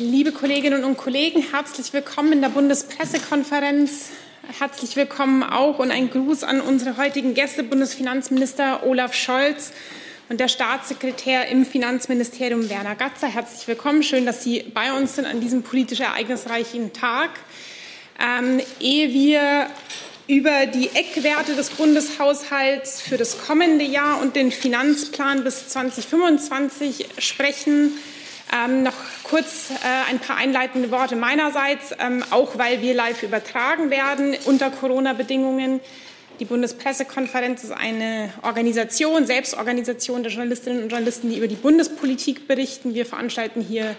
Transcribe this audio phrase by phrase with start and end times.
[0.00, 4.10] Liebe Kolleginnen und Kollegen, herzlich willkommen in der Bundespressekonferenz.
[4.60, 9.72] Herzlich willkommen auch und ein Gruß an unsere heutigen Gäste, Bundesfinanzminister Olaf Scholz
[10.28, 13.26] und der Staatssekretär im Finanzministerium Werner Gatzer.
[13.26, 14.04] Herzlich willkommen.
[14.04, 17.30] Schön, dass Sie bei uns sind an diesem politisch ereignisreichen Tag.
[18.20, 19.66] Ähm, ehe wir
[20.28, 27.94] über die Eckwerte des Bundeshaushalts für das kommende Jahr und den Finanzplan bis 2025 sprechen,
[28.54, 28.94] ähm, noch
[29.24, 34.70] kurz äh, ein paar einleitende Worte meinerseits, ähm, auch weil wir live übertragen werden unter
[34.70, 35.80] Corona-Bedingungen.
[36.40, 42.94] Die Bundespressekonferenz ist eine Organisation, Selbstorganisation der Journalistinnen und Journalisten, die über die Bundespolitik berichten.
[42.94, 43.96] Wir veranstalten hier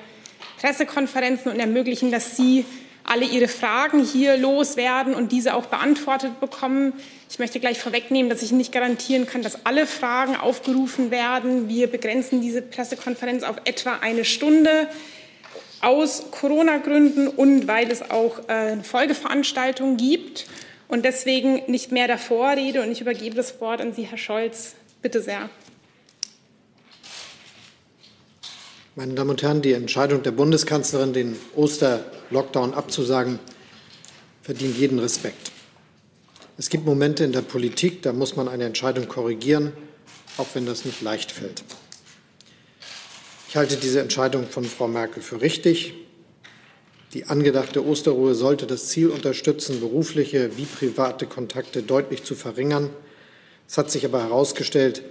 [0.62, 2.66] Pressekonferenzen und ermöglichen, dass Sie
[3.10, 6.94] alle Ihre Fragen hier loswerden und diese auch beantwortet bekommen.
[7.30, 11.68] Ich möchte gleich vorwegnehmen, dass ich nicht garantieren kann, dass alle Fragen aufgerufen werden.
[11.68, 14.88] Wir begrenzen diese Pressekonferenz auf etwa eine Stunde
[15.82, 20.46] aus Corona-Gründen und weil es auch äh, Folgeveranstaltungen gibt
[20.88, 22.82] und deswegen nicht mehr der Vorrede.
[22.82, 24.76] Und ich übergebe das Wort an Sie, Herr Scholz.
[25.02, 25.50] Bitte sehr.
[28.96, 33.38] Meine Damen und Herren, die Entscheidung der Bundeskanzlerin, den Osterlockdown abzusagen,
[34.42, 35.52] verdient jeden Respekt.
[36.58, 39.74] Es gibt Momente in der Politik, da muss man eine Entscheidung korrigieren,
[40.38, 41.64] auch wenn das nicht leicht fällt.
[43.48, 45.94] Ich halte diese Entscheidung von Frau Merkel für richtig.
[47.14, 52.90] Die angedachte Osterruhe sollte das Ziel unterstützen, berufliche wie private Kontakte deutlich zu verringern.
[53.68, 55.04] Es hat sich aber herausgestellt,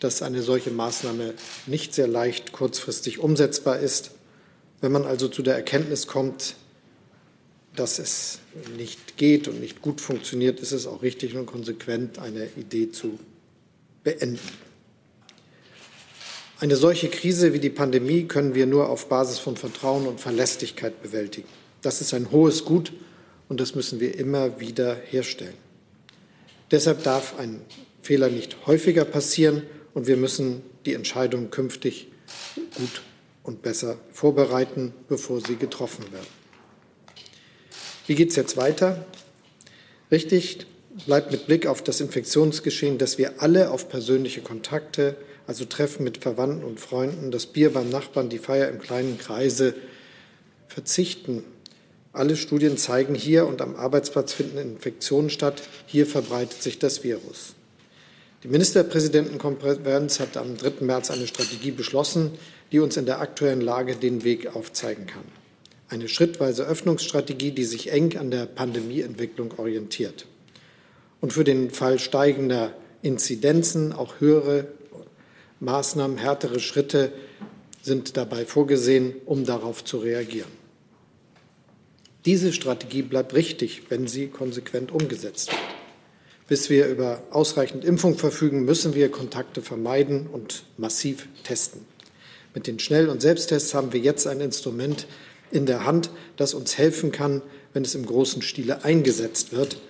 [0.00, 1.34] dass eine solche Maßnahme
[1.66, 4.12] nicht sehr leicht kurzfristig umsetzbar ist.
[4.80, 6.56] Wenn man also zu der Erkenntnis kommt,
[7.76, 8.40] dass es
[8.76, 13.18] nicht geht und nicht gut funktioniert, ist es auch richtig und konsequent, eine Idee zu
[14.02, 14.40] beenden.
[16.58, 21.02] Eine solche Krise wie die Pandemie können wir nur auf Basis von Vertrauen und Verlässlichkeit
[21.02, 21.48] bewältigen.
[21.82, 22.92] Das ist ein hohes Gut
[23.48, 25.54] und das müssen wir immer wieder herstellen.
[26.70, 27.62] Deshalb darf ein
[28.02, 29.62] Fehler nicht häufiger passieren
[29.94, 32.08] und wir müssen die Entscheidung künftig
[32.76, 33.02] gut
[33.42, 36.26] und besser vorbereiten, bevor sie getroffen werden.
[38.06, 39.04] Wie geht es jetzt weiter?
[40.10, 40.66] Richtig
[41.06, 46.18] bleibt mit Blick auf das Infektionsgeschehen, dass wir alle auf persönliche Kontakte, also Treffen mit
[46.18, 49.74] Verwandten und Freunden, das Bier beim Nachbarn, die Feier im kleinen Kreise
[50.68, 51.44] verzichten.
[52.12, 55.62] Alle Studien zeigen, hier und am Arbeitsplatz finden Infektionen statt.
[55.86, 57.54] Hier verbreitet sich das Virus.
[58.42, 60.82] Die Ministerpräsidentenkonferenz hat am 3.
[60.82, 62.30] März eine Strategie beschlossen,
[62.72, 65.24] die uns in der aktuellen Lage den Weg aufzeigen kann.
[65.90, 70.24] Eine schrittweise Öffnungsstrategie, die sich eng an der Pandemieentwicklung orientiert.
[71.20, 74.68] Und für den Fall steigender Inzidenzen auch höhere
[75.58, 77.12] Maßnahmen, härtere Schritte
[77.82, 80.50] sind dabei vorgesehen, um darauf zu reagieren.
[82.24, 85.79] Diese Strategie bleibt richtig, wenn sie konsequent umgesetzt wird.
[86.50, 91.82] Bis wir über ausreichend Impfung verfügen, müssen wir Kontakte vermeiden und massiv testen.
[92.56, 95.06] Mit den Schnell- und Selbsttests haben wir jetzt ein Instrument
[95.52, 97.40] in der Hand, das uns helfen kann,
[97.72, 99.80] wenn es im großen Stile eingesetzt wird.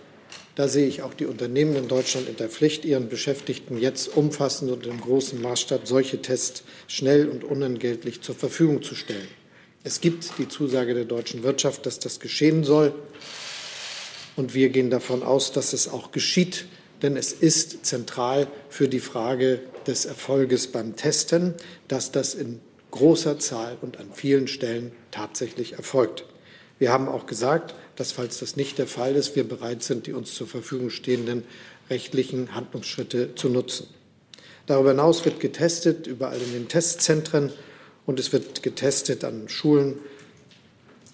[0.55, 4.71] Da sehe ich auch die Unternehmen in Deutschland in der Pflicht, ihren Beschäftigten jetzt umfassend
[4.71, 9.29] und im großen Maßstab solche Tests schnell und unentgeltlich zur Verfügung zu stellen.
[9.83, 12.93] Es gibt die Zusage der deutschen Wirtschaft, dass das geschehen soll.
[14.37, 16.67] Und wir gehen davon aus, dass es auch geschieht,
[17.03, 21.55] denn es ist zentral für die Frage des Erfolges beim Testen,
[21.89, 26.25] dass das in großer Zahl und an vielen Stellen tatsächlich erfolgt.
[26.79, 30.13] Wir haben auch gesagt, dass, falls das nicht der Fall ist, wir bereit sind, die
[30.13, 31.45] uns zur Verfügung stehenden
[31.91, 33.87] rechtlichen Handlungsschritte zu nutzen.
[34.67, 37.53] Darüber hinaus wird getestet, überall in den Testzentren,
[38.07, 39.99] und es wird getestet an Schulen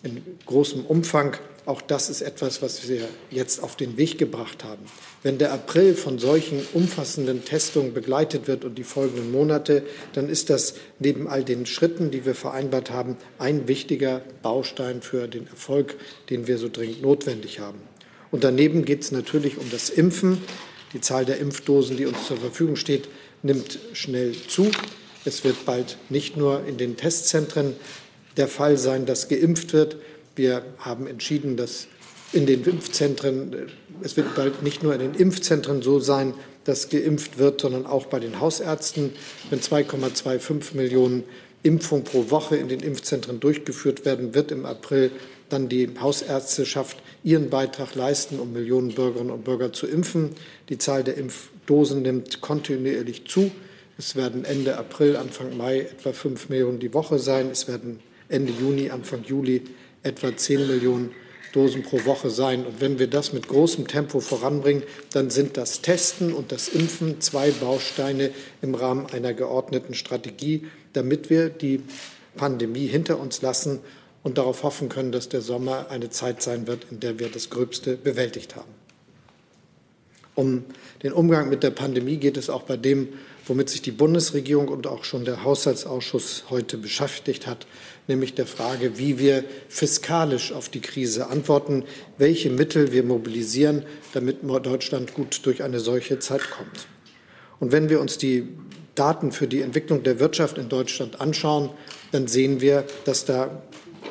[0.02, 1.36] in großem Umfang.
[1.66, 4.84] Auch das ist etwas, was wir jetzt auf den Weg gebracht haben.
[5.24, 9.82] Wenn der April von solchen umfassenden Testungen begleitet wird und die folgenden Monate,
[10.12, 15.26] dann ist das neben all den Schritten, die wir vereinbart haben, ein wichtiger Baustein für
[15.26, 15.96] den Erfolg,
[16.30, 17.80] den wir so dringend notwendig haben.
[18.30, 20.40] Und daneben geht es natürlich um das Impfen.
[20.92, 23.08] Die Zahl der Impfdosen, die uns zur Verfügung steht,
[23.42, 24.70] nimmt schnell zu.
[25.24, 27.74] Es wird bald nicht nur in den Testzentren
[28.36, 29.96] der Fall sein, dass geimpft wird,
[30.36, 31.88] wir haben entschieden, dass
[32.32, 33.54] in den Impfzentren,
[34.02, 36.34] es wird bald nicht nur in den Impfzentren so sein,
[36.64, 39.12] dass geimpft wird, sondern auch bei den Hausärzten.
[39.50, 41.24] Wenn 2,25 Millionen
[41.62, 45.10] Impfungen pro Woche in den Impfzentren durchgeführt werden, wird im April
[45.48, 50.30] dann die Hausärzteschaft ihren Beitrag leisten, um Millionen Bürgerinnen und Bürger zu impfen.
[50.68, 53.50] Die Zahl der Impfdosen nimmt kontinuierlich zu.
[53.98, 57.48] Es werden Ende April, Anfang Mai etwa fünf Millionen die Woche sein.
[57.50, 59.62] Es werden Ende Juni, Anfang Juli
[60.06, 61.10] etwa 10 Millionen
[61.52, 62.66] Dosen pro Woche sein.
[62.66, 64.82] Und wenn wir das mit großem Tempo voranbringen,
[65.12, 68.30] dann sind das Testen und das Impfen zwei Bausteine
[68.62, 71.82] im Rahmen einer geordneten Strategie, damit wir die
[72.36, 73.80] Pandemie hinter uns lassen
[74.22, 77.48] und darauf hoffen können, dass der Sommer eine Zeit sein wird, in der wir das
[77.48, 78.70] Gröbste bewältigt haben.
[80.34, 80.64] Um
[81.02, 83.08] den Umgang mit der Pandemie geht es auch bei dem,
[83.46, 87.66] womit sich die Bundesregierung und auch schon der Haushaltsausschuss heute beschäftigt hat,
[88.08, 91.84] nämlich der Frage, wie wir fiskalisch auf die Krise antworten,
[92.18, 96.88] welche Mittel wir mobilisieren, damit Deutschland gut durch eine solche Zeit kommt.
[97.60, 98.48] Und wenn wir uns die
[98.94, 101.70] Daten für die Entwicklung der Wirtschaft in Deutschland anschauen,
[102.12, 103.62] dann sehen wir, dass da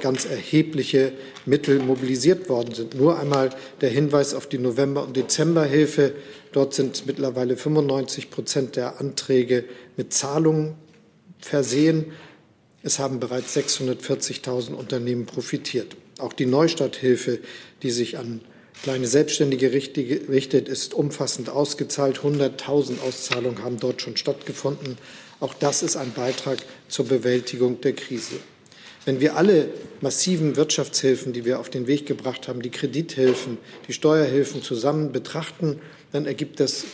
[0.02, 1.14] ganz erhebliche
[1.46, 2.96] Mittel mobilisiert worden sind.
[2.96, 3.50] Nur einmal
[3.82, 6.14] der Hinweis auf die November- und Dezemberhilfe.
[6.52, 9.66] Dort sind mittlerweile 95 Prozent der Anträge
[9.98, 10.76] mit Zahlungen
[11.40, 12.14] versehen.
[12.84, 15.96] Es haben bereits 640.000 Unternehmen profitiert.
[16.20, 17.40] Auch die Neustarthilfe,
[17.84, 18.42] die sich an
[18.84, 22.20] kleine Selbstständige richtet, ist umfassend ausgezahlt.
[22.20, 24.98] 100.000 Auszahlungen haben dort schon stattgefunden.
[25.40, 28.36] Auch das ist ein Beitrag zur Bewältigung der Krise.
[29.06, 29.70] Wenn wir alle
[30.02, 35.80] massiven Wirtschaftshilfen, die wir auf den Weg gebracht haben, die Kredithilfen, die Steuerhilfen zusammen betrachten,
[36.12, 36.86] dann ergibt das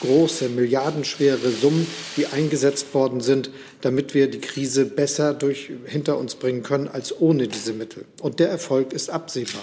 [0.00, 1.86] große, milliardenschwere Summen,
[2.16, 3.50] die eingesetzt worden sind,
[3.80, 8.06] damit wir die Krise besser durch, hinter uns bringen können als ohne diese Mittel.
[8.20, 9.62] Und der Erfolg ist absehbar.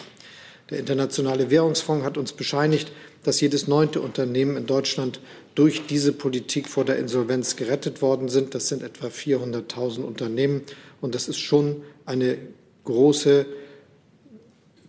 [0.69, 2.91] Der Internationale Währungsfonds hat uns bescheinigt,
[3.23, 5.21] dass jedes neunte Unternehmen in Deutschland
[5.55, 8.53] durch diese Politik vor der Insolvenz gerettet worden sind.
[8.53, 10.61] Das sind etwa 400.000 Unternehmen.
[11.01, 12.37] Und das ist schon eine
[12.83, 13.45] große,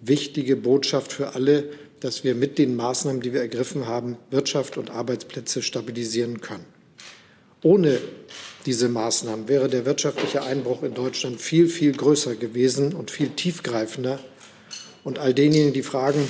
[0.00, 1.70] wichtige Botschaft für alle,
[2.00, 6.64] dass wir mit den Maßnahmen, die wir ergriffen haben, Wirtschaft und Arbeitsplätze stabilisieren können.
[7.62, 7.98] Ohne
[8.66, 14.20] diese Maßnahmen wäre der wirtschaftliche Einbruch in Deutschland viel, viel größer gewesen und viel tiefgreifender.
[15.02, 16.28] Und all denjenigen, die fragen,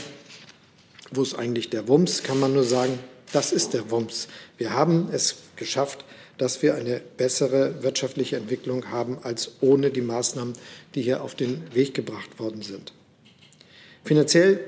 [1.11, 2.99] wo ist eigentlich der Wumms, kann man nur sagen,
[3.33, 4.29] das ist der Wumms.
[4.57, 6.05] Wir haben es geschafft,
[6.39, 10.55] dass wir eine bessere wirtschaftliche Entwicklung haben als ohne die Maßnahmen,
[10.95, 12.93] die hier auf den Weg gebracht worden sind.
[14.05, 14.61] Finanziell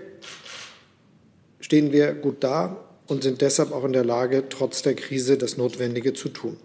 [1.61, 5.56] stehen wir gut da und sind deshalb auch in der Lage, trotz der Krise das
[5.56, 6.56] Notwendige zu tun.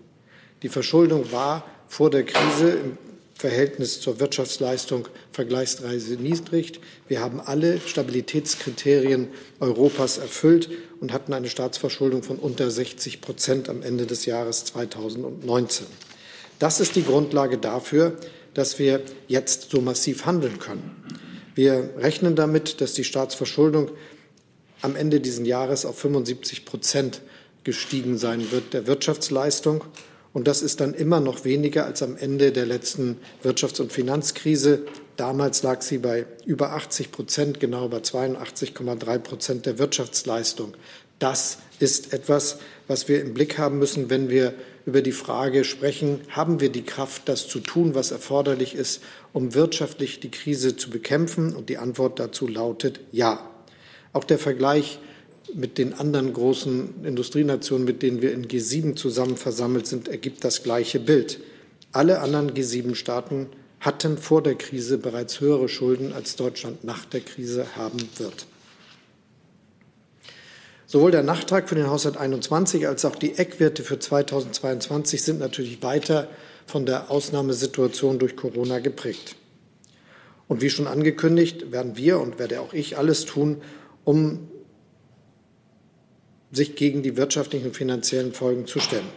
[0.63, 2.97] Die Verschuldung war vor der Krise im
[3.45, 6.79] Verhältnis zur Wirtschaftsleistung vergleichsweise niedrig.
[7.07, 9.27] Wir haben alle Stabilitätskriterien
[9.59, 15.85] Europas erfüllt und hatten eine Staatsverschuldung von unter 60 Prozent am Ende des Jahres 2019.
[16.57, 18.17] Das ist die Grundlage dafür,
[18.55, 21.03] dass wir jetzt so massiv handeln können.
[21.53, 23.91] Wir rechnen damit, dass die Staatsverschuldung
[24.81, 27.21] am Ende dieses Jahres auf 75 Prozent
[27.63, 29.83] gestiegen sein wird der Wirtschaftsleistung
[30.35, 34.81] und das ist dann immer noch weniger als am Ende der letzten Wirtschafts- und Finanzkrise.
[35.15, 40.73] Damals lag sie bei über 80 Prozent, genau bei 82,3 Prozent der Wirtschaftsleistung.
[41.19, 42.57] Das ist etwas,
[42.89, 44.53] was wir im Blick haben müssen, wenn wir
[44.85, 49.53] über die Frage sprechen, haben wir die Kraft, das zu tun, was erforderlich ist, um
[49.53, 51.55] wirtschaftlich die Krise zu bekämpfen?
[51.55, 53.49] Und die Antwort dazu lautet ja.
[54.11, 54.99] Auch der Vergleich
[55.53, 60.63] mit den anderen großen Industrienationen, mit denen wir in G7 zusammen versammelt sind, ergibt das
[60.63, 61.39] gleiche Bild.
[61.91, 63.47] Alle anderen G7-Staaten
[63.79, 68.47] hatten vor der Krise bereits höhere Schulden, als Deutschland nach der Krise haben wird.
[70.87, 75.81] Sowohl der Nachtrag für den Haushalt 21 als auch die Eckwerte für 2022 sind natürlich
[75.83, 76.27] weiter
[76.65, 79.35] von der Ausnahmesituation durch Corona geprägt.
[80.47, 83.61] Und wie schon angekündigt, werden wir und werde auch ich alles tun,
[84.03, 84.47] um
[86.55, 89.07] sich gegen die wirtschaftlichen und finanziellen Folgen zu stellen.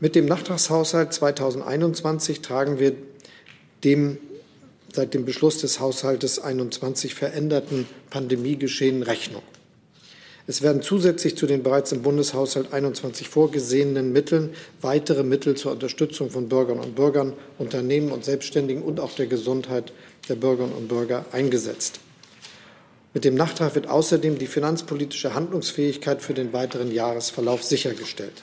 [0.00, 2.94] Mit dem Nachtragshaushalt 2021 tragen wir
[3.84, 4.18] dem
[4.92, 9.42] seit dem Beschluss des Haushaltes 21 veränderten Pandemiegeschehen Rechnung.
[10.46, 14.50] Es werden zusätzlich zu den bereits im Bundeshaushalt 21 vorgesehenen Mitteln
[14.82, 19.92] weitere Mittel zur Unterstützung von Bürgern und Bürgern, Unternehmen und Selbstständigen und auch der Gesundheit
[20.28, 22.00] der Bürgerinnen und Bürger eingesetzt.
[23.14, 28.42] Mit dem Nachtrag wird außerdem die finanzpolitische Handlungsfähigkeit für den weiteren Jahresverlauf sichergestellt.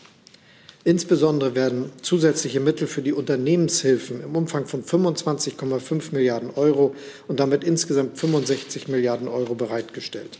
[0.86, 6.96] Insbesondere werden zusätzliche Mittel für die Unternehmenshilfen im Umfang von 25,5 Milliarden Euro
[7.28, 10.40] und damit insgesamt 65 Milliarden Euro bereitgestellt.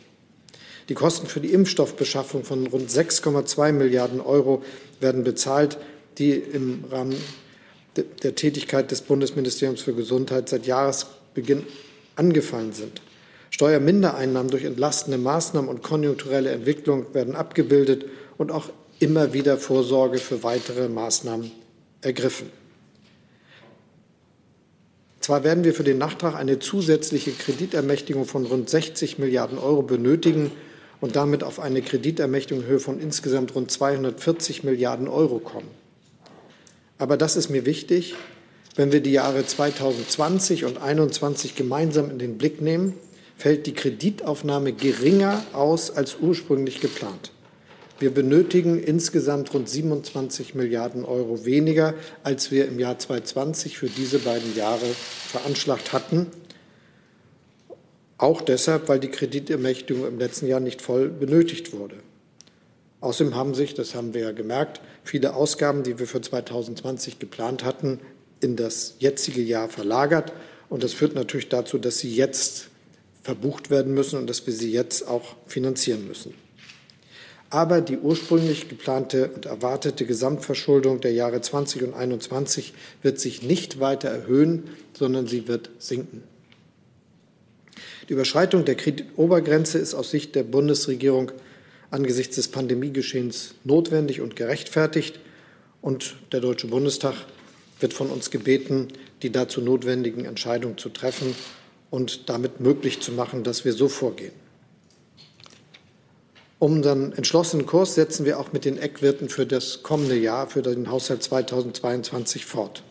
[0.88, 4.64] Die Kosten für die Impfstoffbeschaffung von rund 6,2 Milliarden Euro
[5.02, 5.78] werden bezahlt,
[6.18, 7.16] die im Rahmen
[8.24, 11.64] der Tätigkeit des Bundesministeriums für Gesundheit seit Jahresbeginn
[12.16, 13.02] angefallen sind.
[13.52, 18.06] Steuermindereinnahmen durch entlastende Maßnahmen und konjunkturelle Entwicklung werden abgebildet
[18.38, 21.52] und auch immer wieder Vorsorge für weitere Maßnahmen
[22.02, 22.50] ergriffen.
[25.20, 30.52] Zwar werden wir für den Nachtrag eine zusätzliche Kreditermächtigung von rund 60 Milliarden Euro benötigen
[31.00, 35.70] und damit auf eine Kreditermächtigung in Höhe von insgesamt rund 240 Milliarden Euro kommen.
[36.98, 38.16] Aber das ist mir wichtig,
[38.76, 42.94] wenn wir die Jahre 2020 und 2021 gemeinsam in den Blick nehmen,
[43.42, 47.32] fällt die Kreditaufnahme geringer aus als ursprünglich geplant.
[47.98, 54.20] Wir benötigen insgesamt rund 27 Milliarden Euro weniger, als wir im Jahr 2020 für diese
[54.20, 56.28] beiden Jahre veranschlagt hatten.
[58.20, 61.96] Auch deshalb, weil die Kreditermächtigung im letzten Jahr nicht voll benötigt wurde.
[63.00, 67.64] Außerdem haben sich, das haben wir ja gemerkt, viele Ausgaben, die wir für 2020 geplant
[67.64, 68.02] hatten,
[68.40, 70.32] in das jetzige Jahr verlagert.
[70.70, 72.71] Und das führt natürlich dazu, dass sie jetzt
[73.22, 76.34] verbucht werden müssen und dass wir sie jetzt auch finanzieren müssen.
[77.50, 83.80] Aber die ursprünglich geplante und erwartete Gesamtverschuldung der Jahre 20 und 21 wird sich nicht
[83.80, 86.24] weiter erhöhen, sondern sie wird sinken.
[88.08, 91.34] Die Überschreitung der Kreditobergrenze ist aus Sicht der Bundesregierung
[91.92, 95.20] angesichts des Pandemiegeschehens notwendig und gerechtfertigt.
[95.82, 97.16] Und der Deutsche Bundestag
[97.82, 98.88] wird von uns gebeten,
[99.24, 101.36] die dazu notwendigen Entscheidungen zu treffen
[101.92, 104.34] und damit möglich zu machen, dass wir so vorgehen.
[106.58, 110.90] Unseren entschlossenen Kurs setzen wir auch mit den Eckwerten für das kommende Jahr, für den
[110.90, 112.84] Haushalt 2022 fort.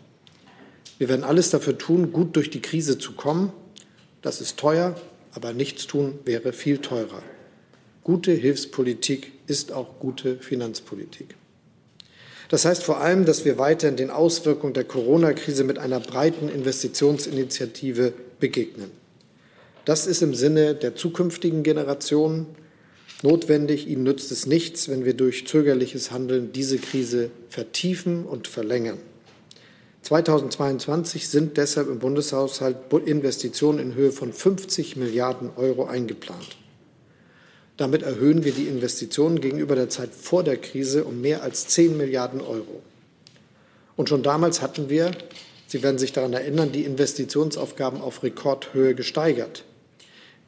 [0.99, 3.53] Wir werden alles dafür tun, gut durch die Krise zu kommen.
[4.23, 4.97] Das ist teuer,
[5.33, 7.23] aber nichts tun wäre viel teurer.
[8.05, 11.37] Gute Hilfspolitik ist auch gute Finanzpolitik.
[12.49, 18.13] Das heißt vor allem, dass wir weiterhin den Auswirkungen der Corona-Krise mit einer breiten Investitionsinitiative
[18.41, 18.91] begegnen.
[19.85, 22.47] Das ist im Sinne der zukünftigen Generationen
[23.23, 23.89] notwendig.
[23.89, 28.99] Ihnen nützt es nichts, wenn wir durch zögerliches Handeln diese Krise vertiefen und verlängern.
[30.03, 36.57] 2022 sind deshalb im Bundeshaushalt Investitionen in Höhe von 50 Milliarden Euro eingeplant.
[37.77, 41.97] Damit erhöhen wir die Investitionen gegenüber der Zeit vor der Krise um mehr als 10
[41.97, 42.83] Milliarden Euro.
[43.97, 45.13] Und schon damals hatten wir,
[45.71, 49.65] Sie werden sich daran erinnern, die Investitionsaufgaben auf Rekordhöhe gesteigert.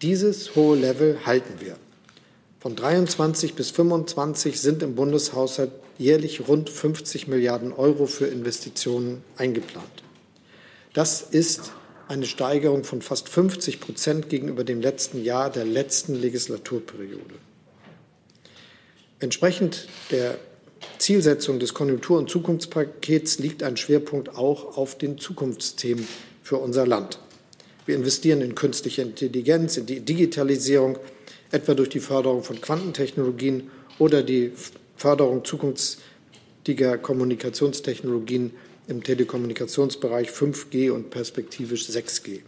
[0.02, 1.76] Dieses hohe Level halten wir.
[2.58, 10.02] Von 23 bis 25 sind im Bundeshaushalt jährlich rund 50 Milliarden Euro für Investitionen eingeplant.
[10.92, 11.70] Das ist
[12.08, 17.36] eine Steigerung von fast 50 Prozent gegenüber dem letzten Jahr der letzten Legislaturperiode.
[19.20, 20.36] Entsprechend der
[20.98, 26.06] Zielsetzung des Konjunktur- und Zukunftspakets liegt ein Schwerpunkt auch auf den Zukunftsthemen
[26.42, 27.18] für unser Land.
[27.86, 30.98] Wir investieren in künstliche Intelligenz, in die Digitalisierung,
[31.50, 34.52] etwa durch die Förderung von Quantentechnologien oder die
[34.96, 38.52] Förderung zukünftiger Kommunikationstechnologien
[38.86, 42.40] im Telekommunikationsbereich 5G und perspektivisch 6G.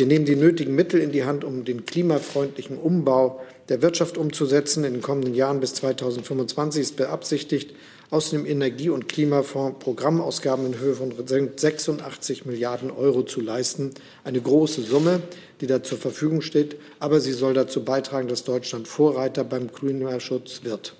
[0.00, 3.38] Wir nehmen die nötigen Mittel in die Hand, um den klimafreundlichen Umbau
[3.68, 4.82] der Wirtschaft umzusetzen.
[4.84, 7.74] In den kommenden Jahren bis 2025 ist beabsichtigt,
[8.08, 13.90] aus dem Energie- und Klimafonds Programmausgaben in Höhe von 86 Milliarden Euro zu leisten.
[14.24, 15.20] Eine große Summe,
[15.60, 20.64] die da zur Verfügung steht, aber sie soll dazu beitragen, dass Deutschland Vorreiter beim Klimaschutz
[20.64, 20.96] wird.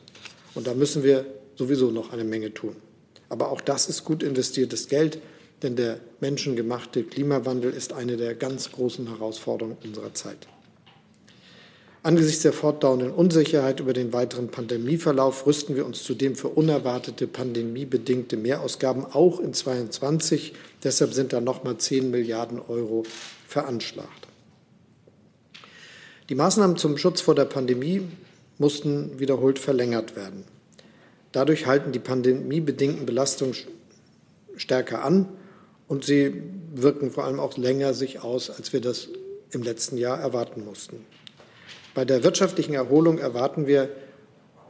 [0.55, 1.25] Und da müssen wir
[1.57, 2.77] sowieso noch eine Menge tun.
[3.31, 5.21] Aber auch das ist gut investiertes Geld,
[5.63, 10.49] denn der menschengemachte Klimawandel ist eine der ganz großen Herausforderungen unserer Zeit.
[12.03, 18.39] Angesichts der fortdauernden Unsicherheit über den weiteren Pandemieverlauf rüsten wir uns zudem für unerwartete pandemiebedingte
[18.39, 20.55] Mehrausgaben auch in 2022.
[20.83, 23.03] Deshalb sind da nochmal 10 Milliarden Euro
[23.47, 24.29] veranschlagt.
[26.31, 28.09] Die Maßnahmen zum Schutz vor der Pandemie
[28.57, 30.45] mussten wiederholt verlängert werden.
[31.33, 33.55] Dadurch halten die pandemiebedingten Belastungen
[34.57, 35.29] stärker an
[35.91, 36.33] und sie
[36.73, 39.09] wirken vor allem auch länger sich aus, als wir das
[39.51, 41.05] im letzten Jahr erwarten mussten.
[41.95, 43.89] Bei der wirtschaftlichen Erholung erwarten wir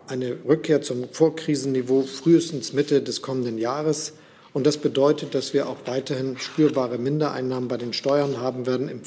[0.07, 4.15] eine Rückkehr zum Vorkrisenniveau frühestens Mitte des kommenden Jahres.
[4.55, 9.03] Und das bedeutet, dass wir auch weiterhin spürbare Mindereinnahmen bei den Steuern haben werden im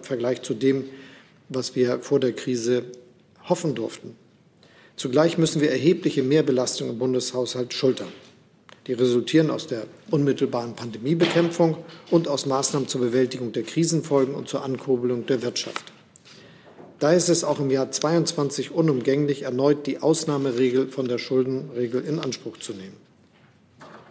[0.00, 0.86] Vergleich zu dem,
[1.50, 2.84] was wir vor der Krise
[3.50, 4.16] hoffen durften.
[4.96, 8.08] Zugleich müssen wir erhebliche Mehrbelastungen im Bundeshaushalt schultern.
[8.90, 11.76] Die resultieren aus der unmittelbaren Pandemiebekämpfung
[12.10, 15.92] und aus Maßnahmen zur Bewältigung der Krisenfolgen und zur Ankurbelung der Wirtschaft.
[16.98, 22.18] Da ist es auch im Jahr 2022 unumgänglich, erneut die Ausnahmeregel von der Schuldenregel in
[22.18, 22.96] Anspruch zu nehmen.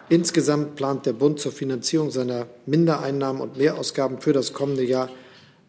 [0.07, 5.09] Insgesamt plant der Bund zur Finanzierung seiner Mindereinnahmen und Mehrausgaben für das kommende Jahr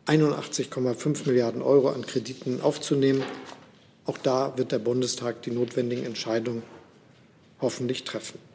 [0.06, 3.24] 81,5 Milliarden Euro an Krediten aufzunehmen.
[4.06, 6.62] Auch da wird der Bundestag die notwendigen Entscheidungen
[7.60, 8.49] hoffentlich treffen.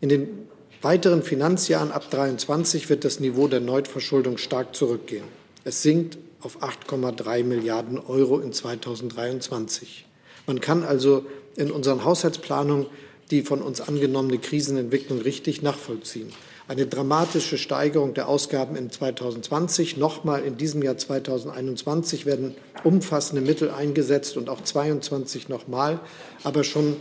[0.00, 0.48] In den
[0.80, 5.24] weiteren Finanzjahren ab 23 wird das Niveau der Neuverschuldung stark zurückgehen.
[5.64, 10.06] Es sinkt auf 8,3 Milliarden Euro in 2023.
[10.46, 11.26] Man kann also
[11.56, 12.86] in unseren Haushaltsplanungen
[13.30, 16.32] die von uns angenommene Krisenentwicklung richtig nachvollziehen.
[16.66, 23.70] Eine dramatische Steigerung der Ausgaben in 2020, nochmal in diesem Jahr 2021 werden umfassende Mittel
[23.70, 26.00] eingesetzt und auch 22 nochmal,
[26.44, 26.96] aber schon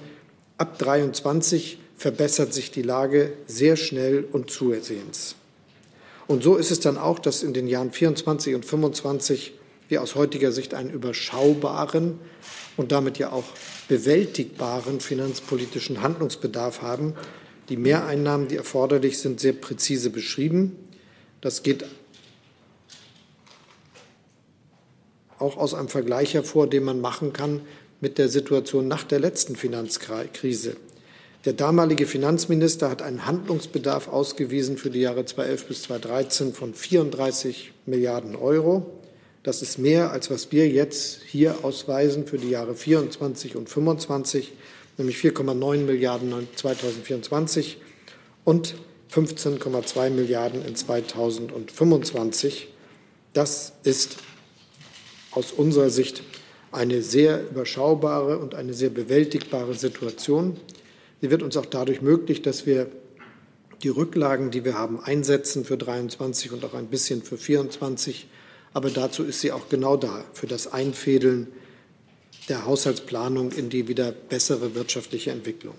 [0.57, 5.35] ab 23 verbessert sich die Lage sehr schnell und zusehends.
[6.27, 9.53] Und so ist es dann auch, dass in den Jahren 24 und 25
[9.89, 12.19] wir aus heutiger Sicht einen überschaubaren
[12.75, 13.45] und damit ja auch
[13.87, 17.15] bewältigbaren finanzpolitischen Handlungsbedarf haben.
[17.69, 20.75] Die Mehreinnahmen, die erforderlich sind, sehr präzise beschrieben.
[21.41, 21.85] Das geht
[25.39, 27.61] auch aus einem Vergleich hervor, den man machen kann
[28.01, 30.75] mit der Situation nach der letzten Finanzkrise.
[31.45, 37.73] Der damalige Finanzminister hat einen Handlungsbedarf ausgewiesen für die Jahre 2011 bis 2013 von 34
[37.85, 38.91] Milliarden Euro.
[39.43, 44.51] Das ist mehr, als was wir jetzt hier ausweisen für die Jahre 24 und 25,
[44.97, 47.77] nämlich 4,9 Milliarden 2024
[48.43, 48.75] und
[49.11, 52.67] 15,2 Milliarden in 2025.
[53.33, 54.17] Das ist
[55.31, 56.23] aus unserer Sicht
[56.71, 60.57] eine sehr überschaubare und eine sehr bewältigbare Situation.
[61.21, 62.87] Sie wird uns auch dadurch möglich, dass wir
[63.83, 68.27] die Rücklagen, die wir haben, einsetzen für 23 und auch ein bisschen für 24.
[68.73, 71.47] Aber dazu ist sie auch genau da, für das Einfädeln
[72.49, 75.75] der Haushaltsplanung in die wieder bessere wirtschaftliche Entwicklung.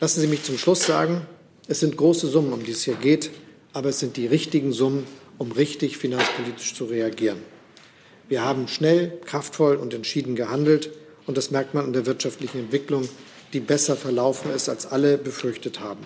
[0.00, 1.22] Lassen Sie mich zum Schluss sagen,
[1.66, 3.30] es sind große Summen, um die es hier geht,
[3.72, 5.06] aber es sind die richtigen Summen,
[5.38, 7.38] um richtig finanzpolitisch zu reagieren.
[8.28, 10.90] Wir haben schnell, kraftvoll und entschieden gehandelt,
[11.26, 13.08] und das merkt man an der wirtschaftlichen Entwicklung
[13.54, 16.04] die besser verlaufen ist, als alle befürchtet haben.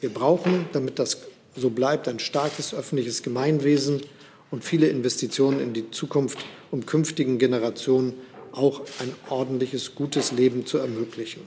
[0.00, 1.18] Wir brauchen, damit das
[1.56, 4.02] so bleibt, ein starkes öffentliches Gemeinwesen
[4.50, 6.38] und viele Investitionen in die Zukunft,
[6.70, 8.14] um künftigen Generationen
[8.52, 11.42] auch ein ordentliches, gutes Leben zu ermöglichen.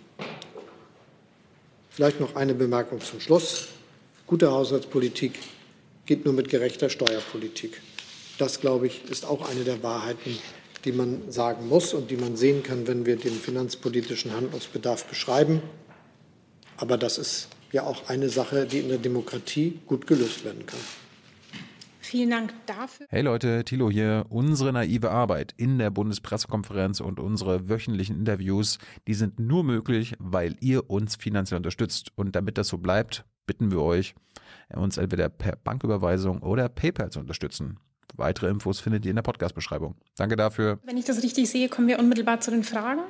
[1.89, 3.67] Vielleicht noch eine Bemerkung zum Schluss.
[4.27, 5.33] Gute Haushaltspolitik
[6.05, 7.81] geht nur mit gerechter Steuerpolitik.
[8.37, 10.37] Das, glaube ich, ist auch eine der Wahrheiten,
[10.85, 15.61] die man sagen muss und die man sehen kann, wenn wir den finanzpolitischen Handlungsbedarf beschreiben.
[16.77, 20.79] Aber das ist ja auch eine Sache, die in der Demokratie gut gelöst werden kann.
[21.99, 23.05] Vielen Dank dafür.
[23.09, 24.25] Hey Leute, Thilo hier.
[24.27, 30.57] Unsere naive Arbeit in der Bundespressekonferenz und unsere wöchentlichen Interviews, die sind nur möglich, weil
[30.59, 32.11] ihr uns finanziell unterstützt.
[32.15, 34.13] Und damit das so bleibt, bitten wir euch,
[34.73, 37.77] uns entweder per Banküberweisung oder PayPal zu unterstützen.
[38.15, 39.95] Weitere Infos findet ihr in der Podcast-Beschreibung.
[40.15, 40.79] Danke dafür.
[40.83, 43.01] Wenn ich das richtig sehe, kommen wir unmittelbar zu den Fragen.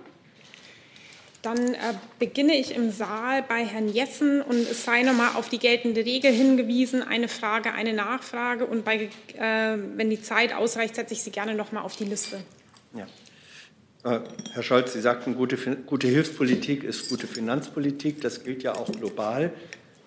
[1.41, 1.77] Dann äh,
[2.19, 6.31] beginne ich im Saal bei Herrn Jessen und es sei nochmal auf die geltende Regel
[6.31, 7.01] hingewiesen.
[7.01, 11.55] Eine Frage, eine Nachfrage und bei, äh, wenn die Zeit ausreicht, setze ich Sie gerne
[11.55, 12.41] nochmal auf die Liste.
[12.93, 13.07] Ja.
[14.03, 14.19] Äh,
[14.53, 18.21] Herr Scholz, Sie sagten, gute, gute Hilfspolitik ist gute Finanzpolitik.
[18.21, 19.51] Das gilt ja auch global.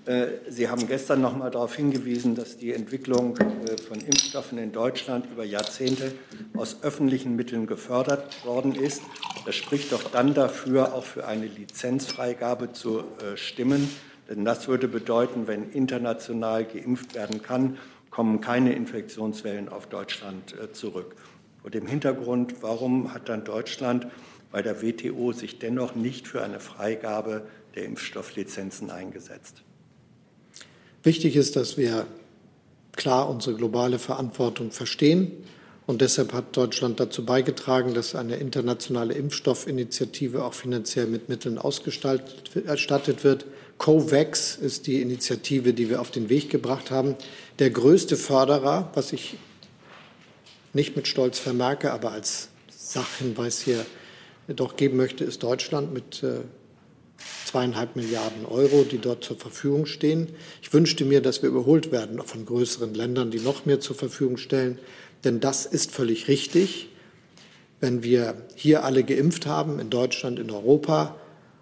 [0.06, 4.72] Äh, Sie haben gestern noch mal darauf hingewiesen, dass die Entwicklung äh, von Impfstoffen in
[4.72, 6.12] Deutschland über Jahrzehnte
[6.54, 9.02] aus öffentlichen Mitteln gefördert worden ist.
[9.46, 13.88] Das spricht doch dann dafür, auch für eine Lizenzfreigabe zu äh, stimmen.
[14.28, 17.78] Denn das würde bedeuten, wenn international geimpft werden kann,
[18.10, 21.14] kommen keine Infektionswellen auf Deutschland zurück.
[21.60, 24.06] Vor dem Hintergrund, warum hat dann Deutschland
[24.50, 27.42] bei der WTO sich dennoch nicht für eine Freigabe
[27.74, 29.63] der Impfstofflizenzen eingesetzt?
[31.04, 32.06] Wichtig ist, dass wir
[32.92, 35.30] klar unsere globale Verantwortung verstehen.
[35.86, 43.22] Und deshalb hat Deutschland dazu beigetragen, dass eine internationale Impfstoffinitiative auch finanziell mit Mitteln ausgestattet
[43.22, 43.44] wird.
[43.76, 47.16] COVAX ist die Initiative, die wir auf den Weg gebracht haben.
[47.58, 49.36] Der größte Förderer, was ich
[50.72, 53.84] nicht mit Stolz vermerke, aber als Sachhinweis hier
[54.48, 56.40] doch geben möchte, ist Deutschland mit äh,
[57.46, 60.28] zweieinhalb Milliarden Euro, die dort zur Verfügung stehen.
[60.62, 64.36] Ich wünschte mir, dass wir überholt werden von größeren Ländern, die noch mehr zur Verfügung
[64.36, 64.78] stellen.
[65.24, 66.88] Denn das ist völlig richtig.
[67.80, 71.16] Wenn wir hier alle geimpft haben, in Deutschland, in Europa,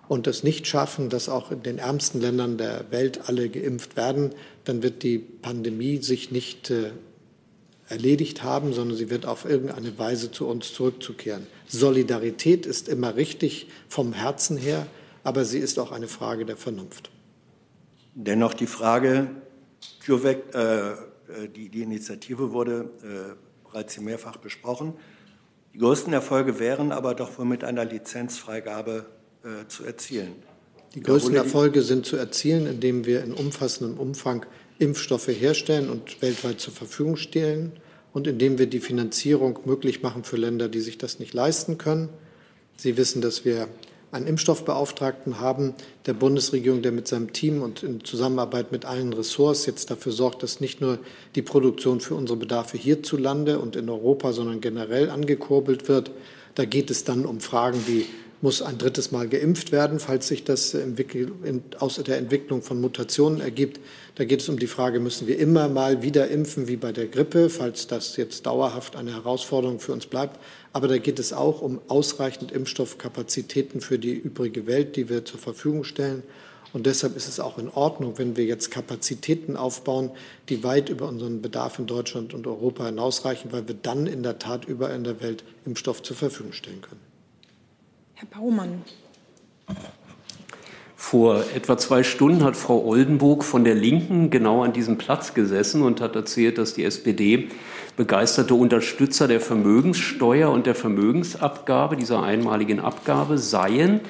[0.09, 4.35] und es nicht schaffen, dass auch in den ärmsten Ländern der Welt alle geimpft werden,
[4.65, 6.91] dann wird die Pandemie sich nicht äh,
[7.89, 11.47] erledigt haben, sondern sie wird auf irgendeine Weise zu uns zurückzukehren.
[11.67, 14.87] Solidarität ist immer richtig vom Herzen her
[15.25, 17.11] aber sie ist auch eine Frage der Vernunft.
[18.15, 19.31] Dennoch die Frage,
[20.05, 20.95] CureVac, äh, äh,
[21.55, 24.95] die, die, Initiative wurde äh, bereits hier mehrfach besprochen.
[25.73, 29.07] Die größten Erfolge wären aber doch wohl mit einer Lizenzfreigabe
[29.45, 30.35] äh, zu erzielen.
[30.95, 34.45] Die größten Erfolge sind zu erzielen, indem wir in umfassendem Umfang
[34.79, 37.73] Impfstoffe herstellen und weltweit zur Verfügung stellen
[38.13, 42.11] und indem wir die Finanzierung möglich machen für Länder, die sich das nicht leisten können.
[42.77, 43.69] Sie wissen, dass wir
[44.13, 49.65] einen Impfstoffbeauftragten haben der Bundesregierung, der mit seinem Team und in Zusammenarbeit mit allen Ressorts
[49.65, 50.99] jetzt dafür sorgt, dass nicht nur
[51.35, 56.11] die Produktion für unsere Bedarfe hierzulande und in Europa, sondern generell angekurbelt wird.
[56.55, 58.05] Da geht es dann um Fragen wie
[58.43, 60.77] muss ein drittes Mal geimpft werden, falls sich das
[61.79, 63.81] aus der Entwicklung von Mutationen ergibt.
[64.15, 67.07] Da geht es um die Frage, müssen wir immer mal wieder impfen wie bei der
[67.07, 70.39] Grippe, falls das jetzt dauerhaft eine Herausforderung für uns bleibt.
[70.75, 75.41] Aber da geht es auch um ausreichend Impfstoffkapazitäten für die übrige Welt, die wir zur
[75.41, 76.23] Verfügung stellen.
[76.75, 80.11] Und deshalb ist es auch in Ordnung, wenn wir jetzt Kapazitäten aufbauen,
[80.49, 84.39] die weit über unseren Bedarf in Deutschland und Europa hinausreichen, weil wir dann in der
[84.39, 87.01] Tat überall in der Welt Impfstoff zur Verfügung stellen können.
[88.15, 88.83] Herr Baumann.
[91.03, 95.83] Vor etwa zwei Stunden hat Frau Oldenburg von der Linken genau an diesem Platz gesessen
[95.83, 97.49] und hat erzählt, dass die SPD
[97.97, 104.01] begeisterte Unterstützer der Vermögenssteuer und der Vermögensabgabe, dieser einmaligen Abgabe seien.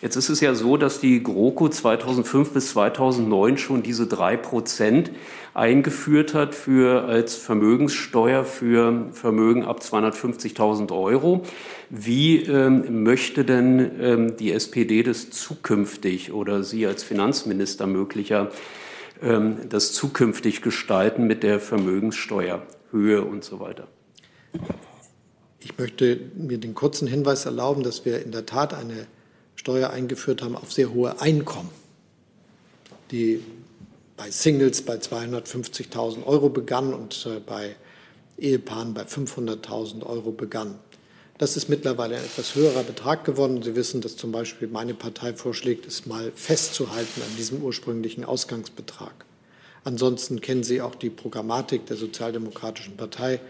[0.00, 5.10] Jetzt ist es ja so, dass die GroKo 2005 bis 2009 schon diese drei Prozent
[5.54, 11.42] eingeführt hat für, als Vermögenssteuer für Vermögen ab 250.000 Euro.
[11.90, 18.52] Wie ähm, möchte denn ähm, die SPD das zukünftig oder Sie als Finanzminister möglicher
[19.20, 23.88] ähm, das zukünftig gestalten mit der Vermögenssteuerhöhe und so weiter?
[25.58, 29.08] Ich möchte mir den kurzen Hinweis erlauben, dass wir in der Tat eine
[29.58, 31.70] Steuer eingeführt haben auf sehr hohe Einkommen,
[33.10, 33.42] die
[34.16, 37.74] bei Singles bei 250.000 Euro begann und äh, bei
[38.38, 40.78] Ehepaaren bei 500.000 Euro begann.
[41.38, 43.62] Das ist mittlerweile ein etwas höherer Betrag geworden.
[43.62, 49.24] Sie wissen, dass zum Beispiel meine Partei vorschlägt, es mal festzuhalten an diesem ursprünglichen Ausgangsbetrag.
[49.82, 53.40] Ansonsten kennen Sie auch die Programmatik der Sozialdemokratischen Partei,